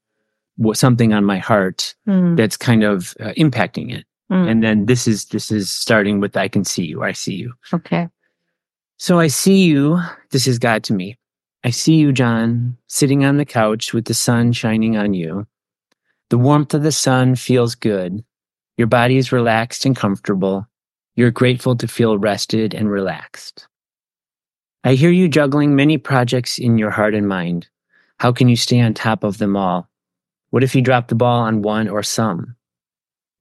what, 0.56 0.76
something 0.76 1.12
on 1.12 1.24
my 1.24 1.38
heart 1.38 1.96
mm, 2.06 2.36
that's 2.36 2.56
kind 2.56 2.84
of 2.84 3.14
uh, 3.18 3.32
impacting 3.36 3.92
it. 3.92 4.04
Mm. 4.30 4.50
And 4.50 4.62
then 4.62 4.86
this 4.86 5.06
is, 5.06 5.26
this 5.26 5.50
is 5.50 5.70
starting 5.70 6.20
with, 6.20 6.36
I 6.36 6.48
can 6.48 6.64
see 6.64 6.84
you. 6.84 7.02
I 7.02 7.12
see 7.12 7.34
you. 7.34 7.52
Okay. 7.72 8.08
So 8.96 9.20
I 9.20 9.28
see 9.28 9.64
you. 9.64 10.00
This 10.30 10.46
is 10.46 10.58
God 10.58 10.82
to 10.84 10.92
me. 10.92 11.16
I 11.64 11.70
see 11.70 11.94
you, 11.94 12.12
John, 12.12 12.76
sitting 12.86 13.24
on 13.24 13.36
the 13.36 13.44
couch 13.44 13.92
with 13.92 14.04
the 14.04 14.14
sun 14.14 14.52
shining 14.52 14.96
on 14.96 15.14
you. 15.14 15.46
The 16.30 16.38
warmth 16.38 16.74
of 16.74 16.82
the 16.82 16.92
sun 16.92 17.34
feels 17.34 17.74
good. 17.74 18.24
Your 18.76 18.86
body 18.86 19.16
is 19.16 19.32
relaxed 19.32 19.84
and 19.84 19.96
comfortable. 19.96 20.66
You're 21.16 21.30
grateful 21.30 21.74
to 21.76 21.88
feel 21.88 22.18
rested 22.18 22.74
and 22.74 22.90
relaxed. 22.90 23.66
I 24.84 24.94
hear 24.94 25.10
you 25.10 25.28
juggling 25.28 25.74
many 25.74 25.98
projects 25.98 26.58
in 26.58 26.78
your 26.78 26.90
heart 26.90 27.14
and 27.14 27.26
mind. 27.26 27.68
How 28.18 28.32
can 28.32 28.48
you 28.48 28.56
stay 28.56 28.80
on 28.80 28.94
top 28.94 29.24
of 29.24 29.38
them 29.38 29.56
all? 29.56 29.88
What 30.50 30.62
if 30.62 30.74
you 30.74 30.82
drop 30.82 31.08
the 31.08 31.14
ball 31.14 31.40
on 31.40 31.62
one 31.62 31.88
or 31.88 32.02
some? 32.02 32.54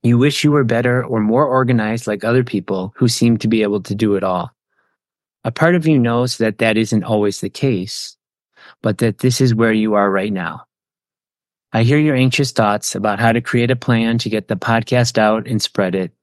You 0.07 0.17
wish 0.17 0.41
you 0.41 0.51
were 0.51 0.63
better 0.63 1.03
or 1.03 1.19
more 1.19 1.45
organized 1.45 2.07
like 2.07 2.23
other 2.23 2.41
people 2.41 2.93
who 2.95 3.09
seem 3.09 3.35
to 3.39 3.47
be 3.49 3.61
able 3.61 3.81
to 3.81 3.93
do 3.93 4.15
it 4.15 4.23
all. 4.23 4.51
A 5.43 5.51
part 5.51 5.75
of 5.75 5.85
you 5.85 5.99
knows 5.99 6.37
that 6.37 6.59
that 6.59 6.77
isn't 6.77 7.03
always 7.03 7.41
the 7.41 7.49
case, 7.49 8.15
but 8.81 8.99
that 8.99 9.17
this 9.17 9.41
is 9.41 9.53
where 9.53 9.73
you 9.73 9.95
are 9.95 10.09
right 10.09 10.31
now. 10.31 10.63
I 11.73 11.83
hear 11.83 11.97
your 11.97 12.15
anxious 12.15 12.53
thoughts 12.53 12.95
about 12.95 13.19
how 13.19 13.33
to 13.33 13.41
create 13.41 13.69
a 13.69 13.75
plan 13.75 14.17
to 14.19 14.29
get 14.29 14.47
the 14.47 14.55
podcast 14.55 15.17
out 15.17 15.45
and 15.45 15.61
spread 15.61 15.93
it. 15.93 16.13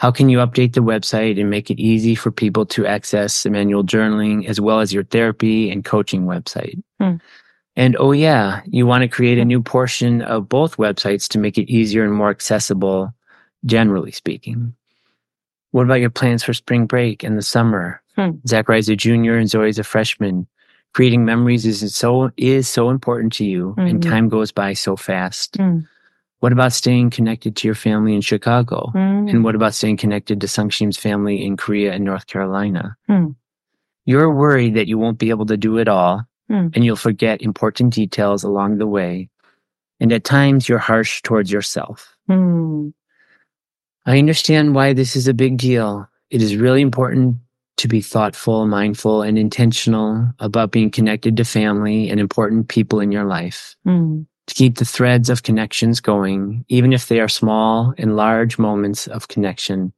How 0.00 0.10
can 0.10 0.28
you 0.28 0.36
update 0.36 0.74
the 0.74 0.82
website 0.82 1.40
and 1.40 1.48
make 1.48 1.70
it 1.70 1.80
easy 1.80 2.14
for 2.14 2.30
people 2.30 2.66
to 2.66 2.86
access 2.86 3.46
Immanuel 3.46 3.84
journaling 3.84 4.46
as 4.46 4.60
well 4.60 4.80
as 4.80 4.92
your 4.92 5.04
therapy 5.04 5.70
and 5.70 5.82
coaching 5.82 6.26
website? 6.26 6.82
Hmm. 7.00 7.16
And 7.76 7.96
oh, 7.98 8.12
yeah, 8.12 8.60
you 8.66 8.86
want 8.86 9.02
to 9.02 9.08
create 9.08 9.38
a 9.38 9.44
new 9.44 9.60
portion 9.60 10.22
of 10.22 10.48
both 10.48 10.76
websites 10.76 11.28
to 11.28 11.38
make 11.38 11.58
it 11.58 11.70
easier 11.70 12.04
and 12.04 12.12
more 12.14 12.30
accessible, 12.30 13.12
generally 13.64 14.12
speaking. 14.12 14.74
What 15.72 15.84
about 15.84 16.00
your 16.00 16.10
plans 16.10 16.44
for 16.44 16.54
spring 16.54 16.86
break 16.86 17.24
and 17.24 17.36
the 17.36 17.42
summer? 17.42 18.00
Hmm. 18.16 18.30
Zachariah's 18.46 18.88
a 18.88 18.94
junior 18.94 19.36
and 19.36 19.50
Zoe's 19.50 19.78
a 19.78 19.84
freshman. 19.84 20.46
Creating 20.92 21.24
memories 21.24 21.66
is 21.66 21.92
so 21.96 22.30
is 22.36 22.68
so 22.68 22.90
important 22.90 23.32
to 23.34 23.44
you, 23.44 23.74
and 23.76 24.00
Mhm. 24.00 24.08
time 24.08 24.28
goes 24.28 24.52
by 24.52 24.72
so 24.74 24.94
fast. 24.94 25.58
Mm. 25.58 25.84
What 26.38 26.52
about 26.52 26.72
staying 26.72 27.10
connected 27.10 27.56
to 27.56 27.66
your 27.66 27.74
family 27.74 28.14
in 28.14 28.20
Chicago? 28.20 28.92
Mm. 28.94 29.28
And 29.30 29.42
what 29.42 29.56
about 29.56 29.74
staying 29.74 29.96
connected 29.96 30.40
to 30.40 30.46
Sungshim's 30.46 30.96
family 30.96 31.44
in 31.44 31.56
Korea 31.56 31.92
and 31.94 32.04
North 32.04 32.28
Carolina? 32.28 32.96
Hmm. 33.08 33.30
You're 34.04 34.32
worried 34.32 34.74
that 34.74 34.86
you 34.86 34.96
won't 34.98 35.18
be 35.18 35.30
able 35.30 35.46
to 35.46 35.56
do 35.56 35.78
it 35.78 35.88
all, 35.88 36.22
Hmm. 36.48 36.68
and 36.74 36.84
you'll 36.84 36.96
forget 36.96 37.40
important 37.40 37.94
details 37.94 38.44
along 38.44 38.76
the 38.76 38.86
way. 38.86 39.30
And 39.98 40.12
at 40.12 40.24
times, 40.24 40.68
you're 40.68 40.78
harsh 40.78 41.22
towards 41.22 41.50
yourself. 41.50 42.14
Mm. 42.28 42.92
I 44.06 44.18
understand 44.18 44.74
why 44.74 44.92
this 44.92 45.16
is 45.16 45.26
a 45.26 45.34
big 45.34 45.56
deal. 45.56 46.06
It 46.30 46.42
is 46.42 46.56
really 46.56 46.82
important 46.82 47.36
to 47.78 47.88
be 47.88 48.00
thoughtful, 48.00 48.66
mindful, 48.66 49.22
and 49.22 49.38
intentional 49.38 50.28
about 50.38 50.70
being 50.70 50.90
connected 50.90 51.36
to 51.36 51.44
family 51.44 52.10
and 52.10 52.20
important 52.20 52.68
people 52.68 53.00
in 53.00 53.10
your 53.10 53.24
life. 53.24 53.76
Mm. 53.86 54.26
To 54.46 54.54
keep 54.54 54.76
the 54.76 54.84
threads 54.84 55.30
of 55.30 55.42
connections 55.42 56.00
going, 56.00 56.66
even 56.68 56.92
if 56.92 57.08
they 57.08 57.20
are 57.20 57.28
small 57.28 57.94
and 57.96 58.16
large 58.16 58.58
moments 58.58 59.06
of 59.06 59.28
connection, 59.28 59.94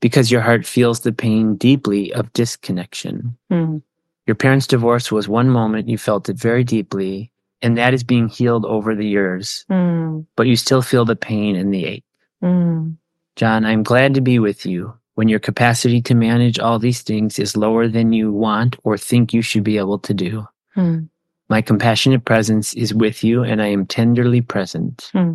because 0.00 0.30
your 0.30 0.42
heart 0.42 0.66
feels 0.66 1.00
the 1.00 1.12
pain 1.12 1.56
deeply 1.56 2.12
of 2.12 2.30
disconnection. 2.34 3.38
Mm. 3.50 3.82
Your 4.28 4.34
parents' 4.34 4.66
divorce 4.66 5.10
was 5.10 5.26
one 5.26 5.48
moment 5.48 5.88
you 5.88 5.96
felt 5.96 6.28
it 6.28 6.36
very 6.36 6.62
deeply, 6.62 7.32
and 7.62 7.78
that 7.78 7.94
is 7.94 8.04
being 8.04 8.28
healed 8.28 8.66
over 8.66 8.94
the 8.94 9.06
years, 9.08 9.64
Mm. 9.70 10.26
but 10.36 10.46
you 10.46 10.54
still 10.54 10.82
feel 10.82 11.06
the 11.06 11.16
pain 11.16 11.56
and 11.56 11.72
the 11.72 11.86
ache. 11.86 12.04
Mm. 12.44 12.98
John, 13.36 13.64
I'm 13.64 13.82
glad 13.82 14.12
to 14.14 14.20
be 14.20 14.38
with 14.38 14.66
you 14.66 14.92
when 15.14 15.28
your 15.28 15.38
capacity 15.38 16.02
to 16.02 16.14
manage 16.14 16.58
all 16.58 16.78
these 16.78 17.00
things 17.00 17.38
is 17.38 17.56
lower 17.56 17.88
than 17.88 18.12
you 18.12 18.30
want 18.30 18.76
or 18.84 18.98
think 18.98 19.32
you 19.32 19.40
should 19.40 19.64
be 19.64 19.78
able 19.78 19.98
to 20.00 20.12
do. 20.12 20.46
Mm. 20.76 21.08
My 21.48 21.62
compassionate 21.62 22.26
presence 22.26 22.74
is 22.74 22.92
with 22.92 23.24
you 23.24 23.42
and 23.42 23.62
I 23.62 23.68
am 23.68 23.86
tenderly 23.86 24.42
present. 24.42 25.08
Hmm. 25.12 25.34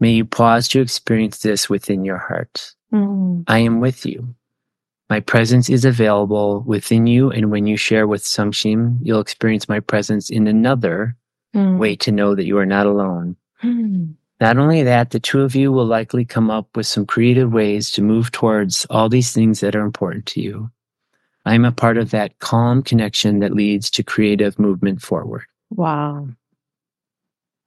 May 0.00 0.12
you 0.12 0.24
pause 0.24 0.66
to 0.68 0.80
experience 0.80 1.40
this 1.40 1.68
within 1.68 2.02
your 2.06 2.16
heart. 2.16 2.74
Mm. 2.92 3.44
I 3.46 3.58
am 3.58 3.80
with 3.80 4.06
you. 4.06 4.34
My 5.12 5.20
presence 5.20 5.68
is 5.68 5.84
available 5.84 6.62
within 6.66 7.06
you, 7.06 7.30
and 7.30 7.50
when 7.50 7.66
you 7.66 7.76
share 7.76 8.06
with 8.06 8.22
Sungshim, 8.22 8.96
you'll 9.02 9.20
experience 9.20 9.68
my 9.68 9.78
presence 9.78 10.30
in 10.30 10.46
another 10.46 11.14
Mm. 11.54 11.76
way 11.76 11.94
to 11.96 12.10
know 12.10 12.34
that 12.34 12.46
you 12.46 12.56
are 12.56 12.64
not 12.64 12.86
alone. 12.86 13.36
Mm. 13.62 14.14
Not 14.40 14.56
only 14.56 14.82
that, 14.82 15.10
the 15.10 15.20
two 15.20 15.42
of 15.42 15.54
you 15.54 15.70
will 15.70 15.84
likely 15.84 16.24
come 16.24 16.50
up 16.50 16.74
with 16.74 16.86
some 16.86 17.04
creative 17.04 17.52
ways 17.52 17.90
to 17.90 18.00
move 18.00 18.32
towards 18.32 18.86
all 18.88 19.10
these 19.10 19.32
things 19.34 19.60
that 19.60 19.76
are 19.76 19.84
important 19.84 20.24
to 20.32 20.40
you. 20.40 20.70
I 21.44 21.54
am 21.56 21.66
a 21.66 21.72
part 21.72 21.98
of 21.98 22.10
that 22.12 22.38
calm 22.38 22.82
connection 22.82 23.40
that 23.40 23.52
leads 23.52 23.90
to 23.90 24.02
creative 24.02 24.58
movement 24.58 25.02
forward. 25.02 25.44
Wow. 25.68 26.28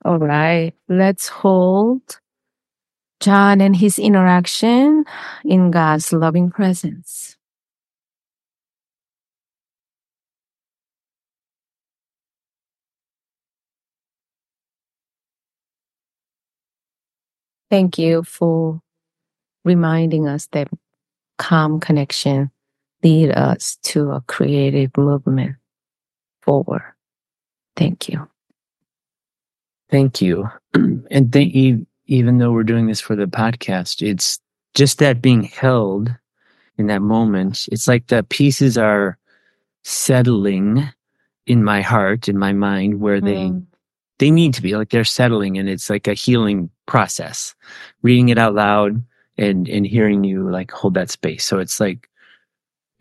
All 0.03 0.17
right. 0.17 0.73
Let's 0.89 1.27
hold 1.27 2.19
John 3.19 3.61
and 3.61 3.75
his 3.75 3.97
interaction 3.97 5.05
in 5.43 5.71
God's 5.71 6.13
loving 6.13 6.51
presence. 6.51 7.37
Thank 17.69 17.97
you 17.97 18.23
for 18.23 18.81
reminding 19.63 20.27
us 20.27 20.47
that 20.51 20.69
calm 21.37 21.79
connection 21.79 22.51
lead 23.03 23.31
us 23.31 23.77
to 23.83 24.11
a 24.11 24.21
creative 24.21 24.95
movement 24.97 25.55
forward. 26.41 26.83
Thank 27.75 28.09
you. 28.09 28.27
Thank 29.89 30.21
you. 30.21 30.49
and 30.73 31.31
thank 31.31 31.53
you, 31.53 31.85
even 32.07 32.37
though 32.37 32.51
we're 32.51 32.63
doing 32.63 32.87
this 32.87 33.01
for 33.01 33.15
the 33.15 33.25
podcast, 33.25 34.01
it's 34.07 34.39
just 34.73 34.99
that 34.99 35.21
being 35.21 35.43
held 35.43 36.13
in 36.77 36.87
that 36.87 37.01
moment. 37.01 37.67
It's 37.71 37.87
like 37.87 38.07
the 38.07 38.23
pieces 38.23 38.77
are 38.77 39.17
settling 39.83 40.87
in 41.47 41.63
my 41.63 41.81
heart, 41.81 42.27
in 42.27 42.37
my 42.37 42.53
mind, 42.53 42.99
where 42.99 43.21
they 43.21 43.35
Mm. 43.35 43.65
they 44.19 44.31
need 44.31 44.53
to 44.55 44.61
be 44.61 44.75
like 44.75 44.89
they're 44.89 45.03
settling 45.03 45.57
and 45.57 45.67
it's 45.69 45.89
like 45.89 46.07
a 46.07 46.13
healing 46.13 46.69
process 46.85 47.53
reading 48.01 48.29
it 48.29 48.37
out 48.37 48.53
loud 48.55 49.03
and 49.37 49.67
and 49.67 49.85
hearing 49.85 50.23
you 50.23 50.49
like 50.49 50.71
hold 50.71 50.93
that 50.93 51.09
space 51.11 51.43
so 51.43 51.59
it's 51.59 51.79
like 51.81 52.09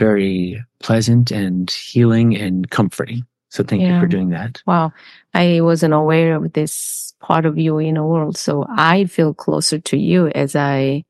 very 0.01 0.61
pleasant 0.81 1.31
and 1.31 1.71
healing 1.71 2.37
and 2.37 2.71
comforting 2.71 3.25
so 3.55 3.65
thank 3.65 3.83
you 3.83 3.89
for 4.01 4.09
doing 4.09 4.31
that 4.31 4.63
Wow. 4.67 4.93
I 5.35 5.61
wasn't 5.63 5.95
aware 5.95 6.37
of 6.37 6.53
this 6.55 7.15
part 7.21 7.47
of 7.47 7.59
you 7.59 7.79
in 7.79 7.97
the 7.97 8.05
world. 8.05 8.37
So 8.39 8.67
I 8.71 9.07
feel 9.07 9.35
closer 9.35 9.81
to 9.81 9.99
you 9.99 10.29
as 10.29 10.57
I 10.57 11.05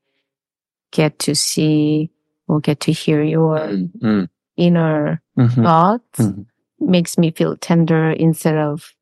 get 0.91 1.19
to 1.19 1.35
see 1.35 2.11
or 2.47 2.61
get 2.61 2.81
to 2.81 2.93
hear 2.93 3.23
your 3.23 3.57
Mm, 3.59 4.29
inner 4.57 5.21
mhm, 5.37 5.63
thoughts. 5.63 6.19
mhm. 6.19 6.45
Makes 6.79 7.17
me 7.17 7.31
feel 7.31 7.57
tender 7.57 8.11
instead 8.11 8.57
of 8.57 8.93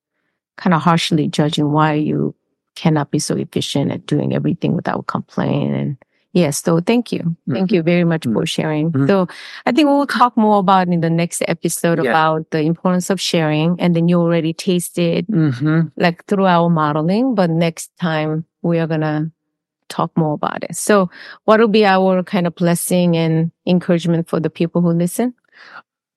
kind 0.58 0.74
of 0.74 0.82
harshly 0.84 1.28
judging 1.30 1.72
why 1.72 1.94
you 1.96 2.36
cannot 2.76 3.12
be 3.12 3.20
so 3.20 3.36
efficient 3.38 3.92
at 3.92 4.06
doing 4.08 4.34
everything 4.36 4.76
without 4.76 5.08
complaint 5.08 5.76
and 5.76 5.98
Yes. 6.34 6.64
So 6.64 6.80
thank 6.80 7.12
you. 7.12 7.20
Mm-hmm. 7.20 7.54
Thank 7.54 7.72
you 7.72 7.84
very 7.84 8.04
much 8.04 8.22
mm-hmm. 8.22 8.34
for 8.34 8.46
sharing. 8.46 8.92
Mm-hmm. 8.92 9.08
So 9.08 9.28
I 9.66 9.72
think 9.72 9.88
we'll 9.88 10.08
talk 10.08 10.36
more 10.36 10.60
about 10.60 10.88
in 10.88 11.02
the 11.02 11.10
next 11.10 11.44
episode 11.48 12.04
yeah. 12.04 12.10
about 12.10 12.50
the 12.50 12.62
importance 12.62 13.10
of 13.12 13.22
sharing. 13.22 13.80
And 13.80 13.96
then 13.96 14.10
you 14.10 14.20
already 14.20 14.52
tasted 14.52 15.28
mm-hmm. 15.28 15.82
like 15.96 16.26
through 16.26 16.48
our 16.48 16.70
modeling, 16.70 17.36
but 17.36 17.52
next 17.52 17.92
time 18.00 18.46
we 18.64 18.80
are 18.80 18.88
going 18.88 19.02
to 19.02 19.32
talk 19.90 20.16
more 20.18 20.34
about 20.34 20.64
it. 20.64 20.76
So 20.76 21.10
what 21.46 21.60
will 21.60 21.68
be 21.68 21.86
our 21.86 22.24
kind 22.24 22.48
of 22.48 22.56
blessing 22.56 23.16
and 23.16 23.52
encouragement 23.68 24.28
for 24.28 24.40
the 24.40 24.50
people 24.50 24.82
who 24.82 24.90
listen? 24.90 25.36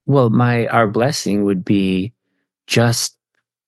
Well, 0.06 0.30
my, 0.30 0.66
our 0.68 0.86
blessing 0.86 1.44
would 1.44 1.62
be 1.64 2.14
just 2.66 3.18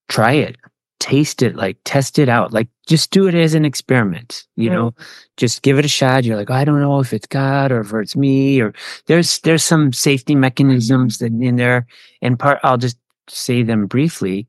try 0.08 0.32
it 0.32 0.56
taste 0.98 1.42
it, 1.42 1.56
like 1.56 1.78
test 1.84 2.18
it 2.18 2.28
out, 2.28 2.52
like 2.52 2.68
just 2.88 3.10
do 3.10 3.28
it 3.28 3.34
as 3.34 3.52
an 3.52 3.66
experiment, 3.66 4.46
you 4.56 4.70
know, 4.70 4.94
just 5.36 5.60
give 5.60 5.78
it 5.78 5.84
a 5.84 5.88
shot. 5.88 6.24
You're 6.24 6.38
like, 6.38 6.50
oh, 6.50 6.54
I 6.54 6.64
don't 6.64 6.80
know 6.80 7.00
if 7.00 7.12
it's 7.12 7.26
God 7.26 7.70
or 7.70 7.80
if 7.80 7.92
it's 7.92 8.16
me 8.16 8.60
or 8.62 8.72
there's, 9.06 9.40
there's 9.40 9.62
some 9.62 9.92
safety 9.92 10.34
mechanisms 10.34 11.18
that 11.18 11.30
in 11.32 11.56
there 11.56 11.86
and 12.22 12.38
part, 12.38 12.58
I'll 12.64 12.78
just 12.78 12.96
say 13.28 13.62
them 13.62 13.86
briefly. 13.86 14.48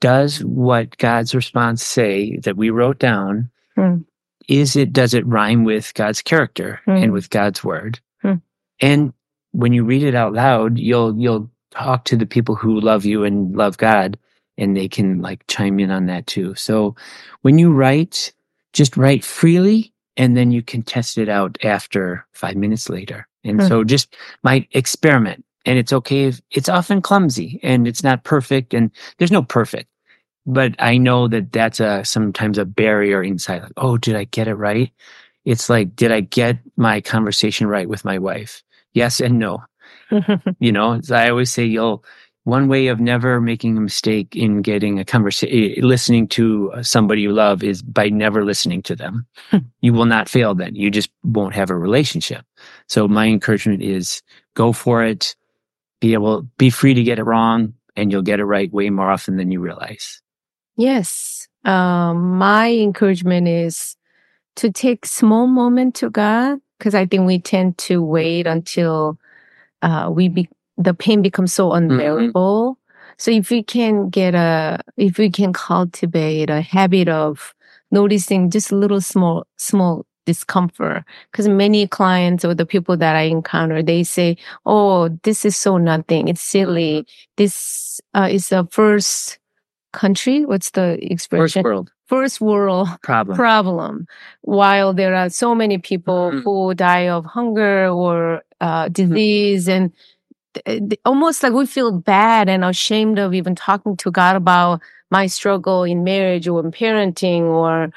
Does 0.00 0.44
what 0.44 0.98
God's 0.98 1.34
response 1.34 1.82
say 1.82 2.36
that 2.44 2.58
we 2.58 2.68
wrote 2.68 2.98
down? 2.98 3.50
Mm. 3.78 4.04
Is 4.48 4.76
it, 4.76 4.92
does 4.92 5.14
it 5.14 5.26
rhyme 5.26 5.64
with 5.64 5.94
God's 5.94 6.20
character 6.20 6.80
mm. 6.86 7.02
and 7.02 7.12
with 7.12 7.30
God's 7.30 7.64
word? 7.64 7.98
Mm. 8.22 8.42
And 8.80 9.14
when 9.52 9.72
you 9.72 9.82
read 9.82 10.02
it 10.02 10.14
out 10.14 10.34
loud, 10.34 10.78
you'll, 10.78 11.18
you'll 11.18 11.50
talk 11.70 12.04
to 12.04 12.16
the 12.16 12.26
people 12.26 12.54
who 12.54 12.78
love 12.78 13.06
you 13.06 13.24
and 13.24 13.56
love 13.56 13.78
God 13.78 14.18
and 14.58 14.76
they 14.76 14.88
can 14.88 15.20
like 15.20 15.46
chime 15.48 15.78
in 15.80 15.90
on 15.90 16.06
that 16.06 16.26
too. 16.26 16.54
So 16.54 16.94
when 17.42 17.58
you 17.58 17.72
write, 17.72 18.32
just 18.72 18.96
write 18.96 19.24
freely 19.24 19.92
and 20.16 20.36
then 20.36 20.50
you 20.50 20.62
can 20.62 20.82
test 20.82 21.18
it 21.18 21.28
out 21.28 21.58
after 21.62 22.26
five 22.32 22.56
minutes 22.56 22.88
later. 22.88 23.26
And 23.44 23.60
hmm. 23.60 23.68
so 23.68 23.84
just 23.84 24.16
might 24.42 24.68
experiment 24.72 25.44
and 25.64 25.78
it's 25.78 25.92
okay 25.92 26.24
if 26.24 26.40
it's 26.52 26.68
often 26.68 27.02
clumsy 27.02 27.60
and 27.62 27.86
it's 27.86 28.02
not 28.02 28.24
perfect 28.24 28.72
and 28.72 28.90
there's 29.18 29.32
no 29.32 29.42
perfect. 29.42 29.90
But 30.46 30.76
I 30.78 30.96
know 30.96 31.26
that 31.26 31.52
that's 31.52 31.80
a 31.80 32.04
sometimes 32.04 32.56
a 32.56 32.64
barrier 32.64 33.22
inside. 33.22 33.62
Like, 33.62 33.72
oh, 33.76 33.96
did 33.96 34.14
I 34.14 34.24
get 34.24 34.46
it 34.46 34.54
right? 34.54 34.92
It's 35.44 35.68
like, 35.68 35.96
did 35.96 36.12
I 36.12 36.20
get 36.20 36.58
my 36.76 37.00
conversation 37.00 37.66
right 37.66 37.88
with 37.88 38.04
my 38.04 38.18
wife? 38.18 38.62
Yes 38.94 39.20
and 39.20 39.38
no. 39.40 39.64
you 40.60 40.70
know, 40.70 41.00
I 41.10 41.30
always 41.30 41.52
say 41.52 41.64
you'll 41.64 42.04
one 42.46 42.68
way 42.68 42.86
of 42.86 43.00
never 43.00 43.40
making 43.40 43.76
a 43.76 43.80
mistake 43.80 44.36
in 44.36 44.62
getting 44.62 45.00
a 45.00 45.04
conversation, 45.04 45.74
eh, 45.76 45.84
listening 45.84 46.28
to 46.28 46.72
somebody 46.80 47.20
you 47.20 47.32
love 47.32 47.64
is 47.64 47.82
by 47.82 48.08
never 48.08 48.44
listening 48.44 48.82
to 48.82 48.94
them. 48.94 49.26
Hmm. 49.50 49.58
you 49.80 49.92
will 49.92 50.06
not 50.06 50.28
fail 50.28 50.54
then. 50.54 50.76
You 50.76 50.88
just 50.88 51.10
won't 51.24 51.56
have 51.56 51.70
a 51.70 51.76
relationship. 51.76 52.46
So 52.86 53.08
my 53.08 53.26
encouragement 53.26 53.82
is 53.82 54.22
go 54.54 54.72
for 54.72 55.02
it. 55.02 55.34
Be 56.00 56.12
able, 56.12 56.42
be 56.56 56.70
free 56.70 56.94
to 56.94 57.02
get 57.02 57.18
it 57.18 57.24
wrong 57.24 57.74
and 57.96 58.12
you'll 58.12 58.22
get 58.22 58.38
it 58.38 58.44
right 58.44 58.72
way 58.72 58.90
more 58.90 59.10
often 59.10 59.38
than 59.38 59.50
you 59.50 59.58
realize. 59.58 60.22
Yes. 60.76 61.48
Um, 61.64 62.38
my 62.38 62.70
encouragement 62.70 63.48
is 63.48 63.96
to 64.54 64.70
take 64.70 65.04
small 65.04 65.48
moment 65.48 65.96
to 65.96 66.10
God 66.10 66.60
because 66.78 66.94
I 66.94 67.06
think 67.06 67.26
we 67.26 67.40
tend 67.40 67.76
to 67.78 68.04
wait 68.04 68.46
until 68.46 69.18
uh, 69.82 70.10
we 70.12 70.28
be, 70.28 70.48
the 70.76 70.94
pain 70.94 71.22
becomes 71.22 71.52
so 71.52 71.70
mm-hmm. 71.70 71.90
unbearable. 71.90 72.72
Mm-hmm. 72.72 72.82
So 73.18 73.30
if 73.30 73.50
we 73.50 73.62
can 73.62 74.10
get 74.10 74.34
a, 74.34 74.80
if 74.96 75.18
we 75.18 75.30
can 75.30 75.52
cultivate 75.52 76.50
a 76.50 76.60
habit 76.60 77.08
of 77.08 77.54
noticing 77.90 78.50
just 78.50 78.70
a 78.70 78.76
little 78.76 79.00
small, 79.00 79.46
small 79.56 80.04
discomfort, 80.26 81.04
because 81.30 81.48
many 81.48 81.86
clients 81.86 82.44
or 82.44 82.54
the 82.54 82.66
people 82.66 82.96
that 82.96 83.16
I 83.16 83.22
encounter, 83.22 83.82
they 83.82 84.02
say, 84.02 84.36
"Oh, 84.66 85.08
this 85.22 85.44
is 85.44 85.56
so 85.56 85.78
nothing. 85.78 86.28
It's 86.28 86.42
silly. 86.42 87.06
This 87.36 88.00
uh, 88.12 88.28
is 88.30 88.48
the 88.48 88.66
first 88.70 89.38
country. 89.92 90.44
What's 90.44 90.72
the 90.72 90.98
expression? 91.00 91.62
First 91.62 91.64
world. 91.64 91.92
First 92.06 92.40
world 92.40 92.88
problem. 93.02 93.36
Problem. 93.36 94.06
While 94.42 94.92
there 94.92 95.14
are 95.14 95.30
so 95.30 95.54
many 95.54 95.78
people 95.78 96.30
mm-hmm. 96.30 96.40
who 96.40 96.74
die 96.74 97.08
of 97.08 97.24
hunger 97.24 97.88
or 97.88 98.42
uh, 98.60 98.88
disease 98.88 99.66
mm-hmm. 99.66 99.84
and 99.84 99.92
almost 101.04 101.42
like 101.42 101.52
we 101.52 101.66
feel 101.66 101.92
bad 101.92 102.48
and 102.48 102.64
ashamed 102.64 103.18
of 103.18 103.34
even 103.34 103.54
talking 103.54 103.96
to 103.98 104.10
God 104.10 104.36
about 104.36 104.80
my 105.10 105.26
struggle 105.26 105.84
in 105.84 106.04
marriage 106.04 106.48
or 106.48 106.60
in 106.64 106.72
parenting 106.72 107.42
or 107.42 107.90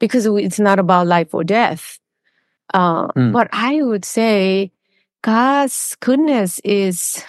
because 0.00 0.26
it's 0.26 0.58
not 0.58 0.78
about 0.78 1.06
life 1.06 1.32
or 1.34 1.44
death. 1.44 1.98
Uh, 2.74 3.08
mm. 3.08 3.32
But 3.32 3.48
I 3.52 3.82
would 3.82 4.04
say 4.04 4.72
God's 5.22 5.96
goodness 6.00 6.60
is 6.64 7.24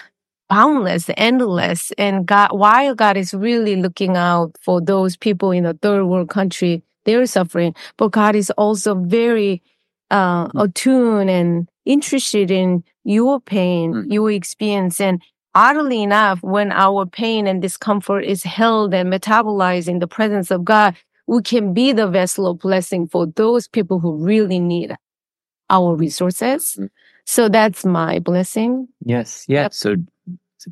boundless, 0.48 1.10
endless. 1.16 1.92
And 1.98 2.26
God, 2.26 2.50
while 2.52 2.94
God 2.94 3.16
is 3.16 3.34
really 3.34 3.76
looking 3.76 4.16
out 4.16 4.56
for 4.60 4.80
those 4.80 5.16
people 5.16 5.50
in 5.52 5.64
the 5.64 5.74
third 5.74 6.04
world 6.06 6.30
country, 6.30 6.82
they're 7.04 7.26
suffering, 7.26 7.74
but 7.96 8.12
God 8.12 8.34
is 8.34 8.50
also 8.50 8.94
very 8.94 9.62
uh, 10.10 10.48
hmm. 10.48 10.58
attuned 10.58 11.30
and 11.30 11.68
interested 11.84 12.50
in 12.50 12.84
your 13.08 13.40
pain, 13.40 13.94
mm. 13.94 14.12
your 14.12 14.30
experience. 14.30 15.00
And 15.00 15.22
oddly 15.54 16.02
enough, 16.02 16.42
when 16.42 16.70
our 16.70 17.06
pain 17.06 17.46
and 17.46 17.62
discomfort 17.62 18.24
is 18.24 18.42
held 18.42 18.92
and 18.92 19.12
metabolized 19.12 19.88
in 19.88 19.98
the 19.98 20.06
presence 20.06 20.50
of 20.50 20.64
God, 20.64 20.94
we 21.26 21.42
can 21.42 21.72
be 21.72 21.92
the 21.92 22.06
vessel 22.06 22.46
of 22.46 22.58
blessing 22.58 23.08
for 23.08 23.26
those 23.26 23.66
people 23.66 23.98
who 23.98 24.16
really 24.16 24.60
need 24.60 24.94
our 25.70 25.94
resources. 25.96 26.76
Mm. 26.78 26.90
So 27.24 27.48
that's 27.48 27.84
my 27.84 28.18
blessing. 28.18 28.88
Yes. 29.04 29.44
Yeah. 29.48 29.62
Yep. 29.62 29.74
So 29.74 29.96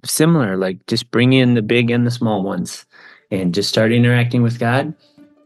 similar, 0.05 0.57
like 0.57 0.87
just 0.87 1.11
bring 1.11 1.33
in 1.33 1.55
the 1.55 1.63
big 1.63 1.91
and 1.91 2.07
the 2.07 2.11
small 2.11 2.43
ones 2.43 2.87
and 3.31 3.55
just 3.55 3.69
start 3.69 3.93
interacting 3.93 4.43
with 4.43 4.59
God 4.59 4.95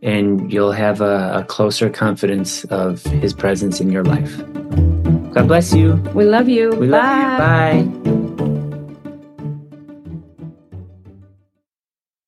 and 0.03 0.53
you'll 0.53 0.73
have 0.73 1.01
a, 1.01 1.39
a 1.39 1.45
closer 1.45 1.91
confidence 1.91 2.65
of 2.65 3.03
his 3.05 3.35
presence 3.35 3.81
in 3.81 3.91
your 3.93 4.05
life. 4.05 4.41
God 5.33 5.47
bless 5.49 5.73
you. 5.73 5.95
We 6.15 6.25
love 6.25 6.49
you. 6.49 6.71
We 6.75 6.89
Bye. 6.89 6.99
love 7.39 8.07
you. 8.07 8.45
Bye. 8.45 8.50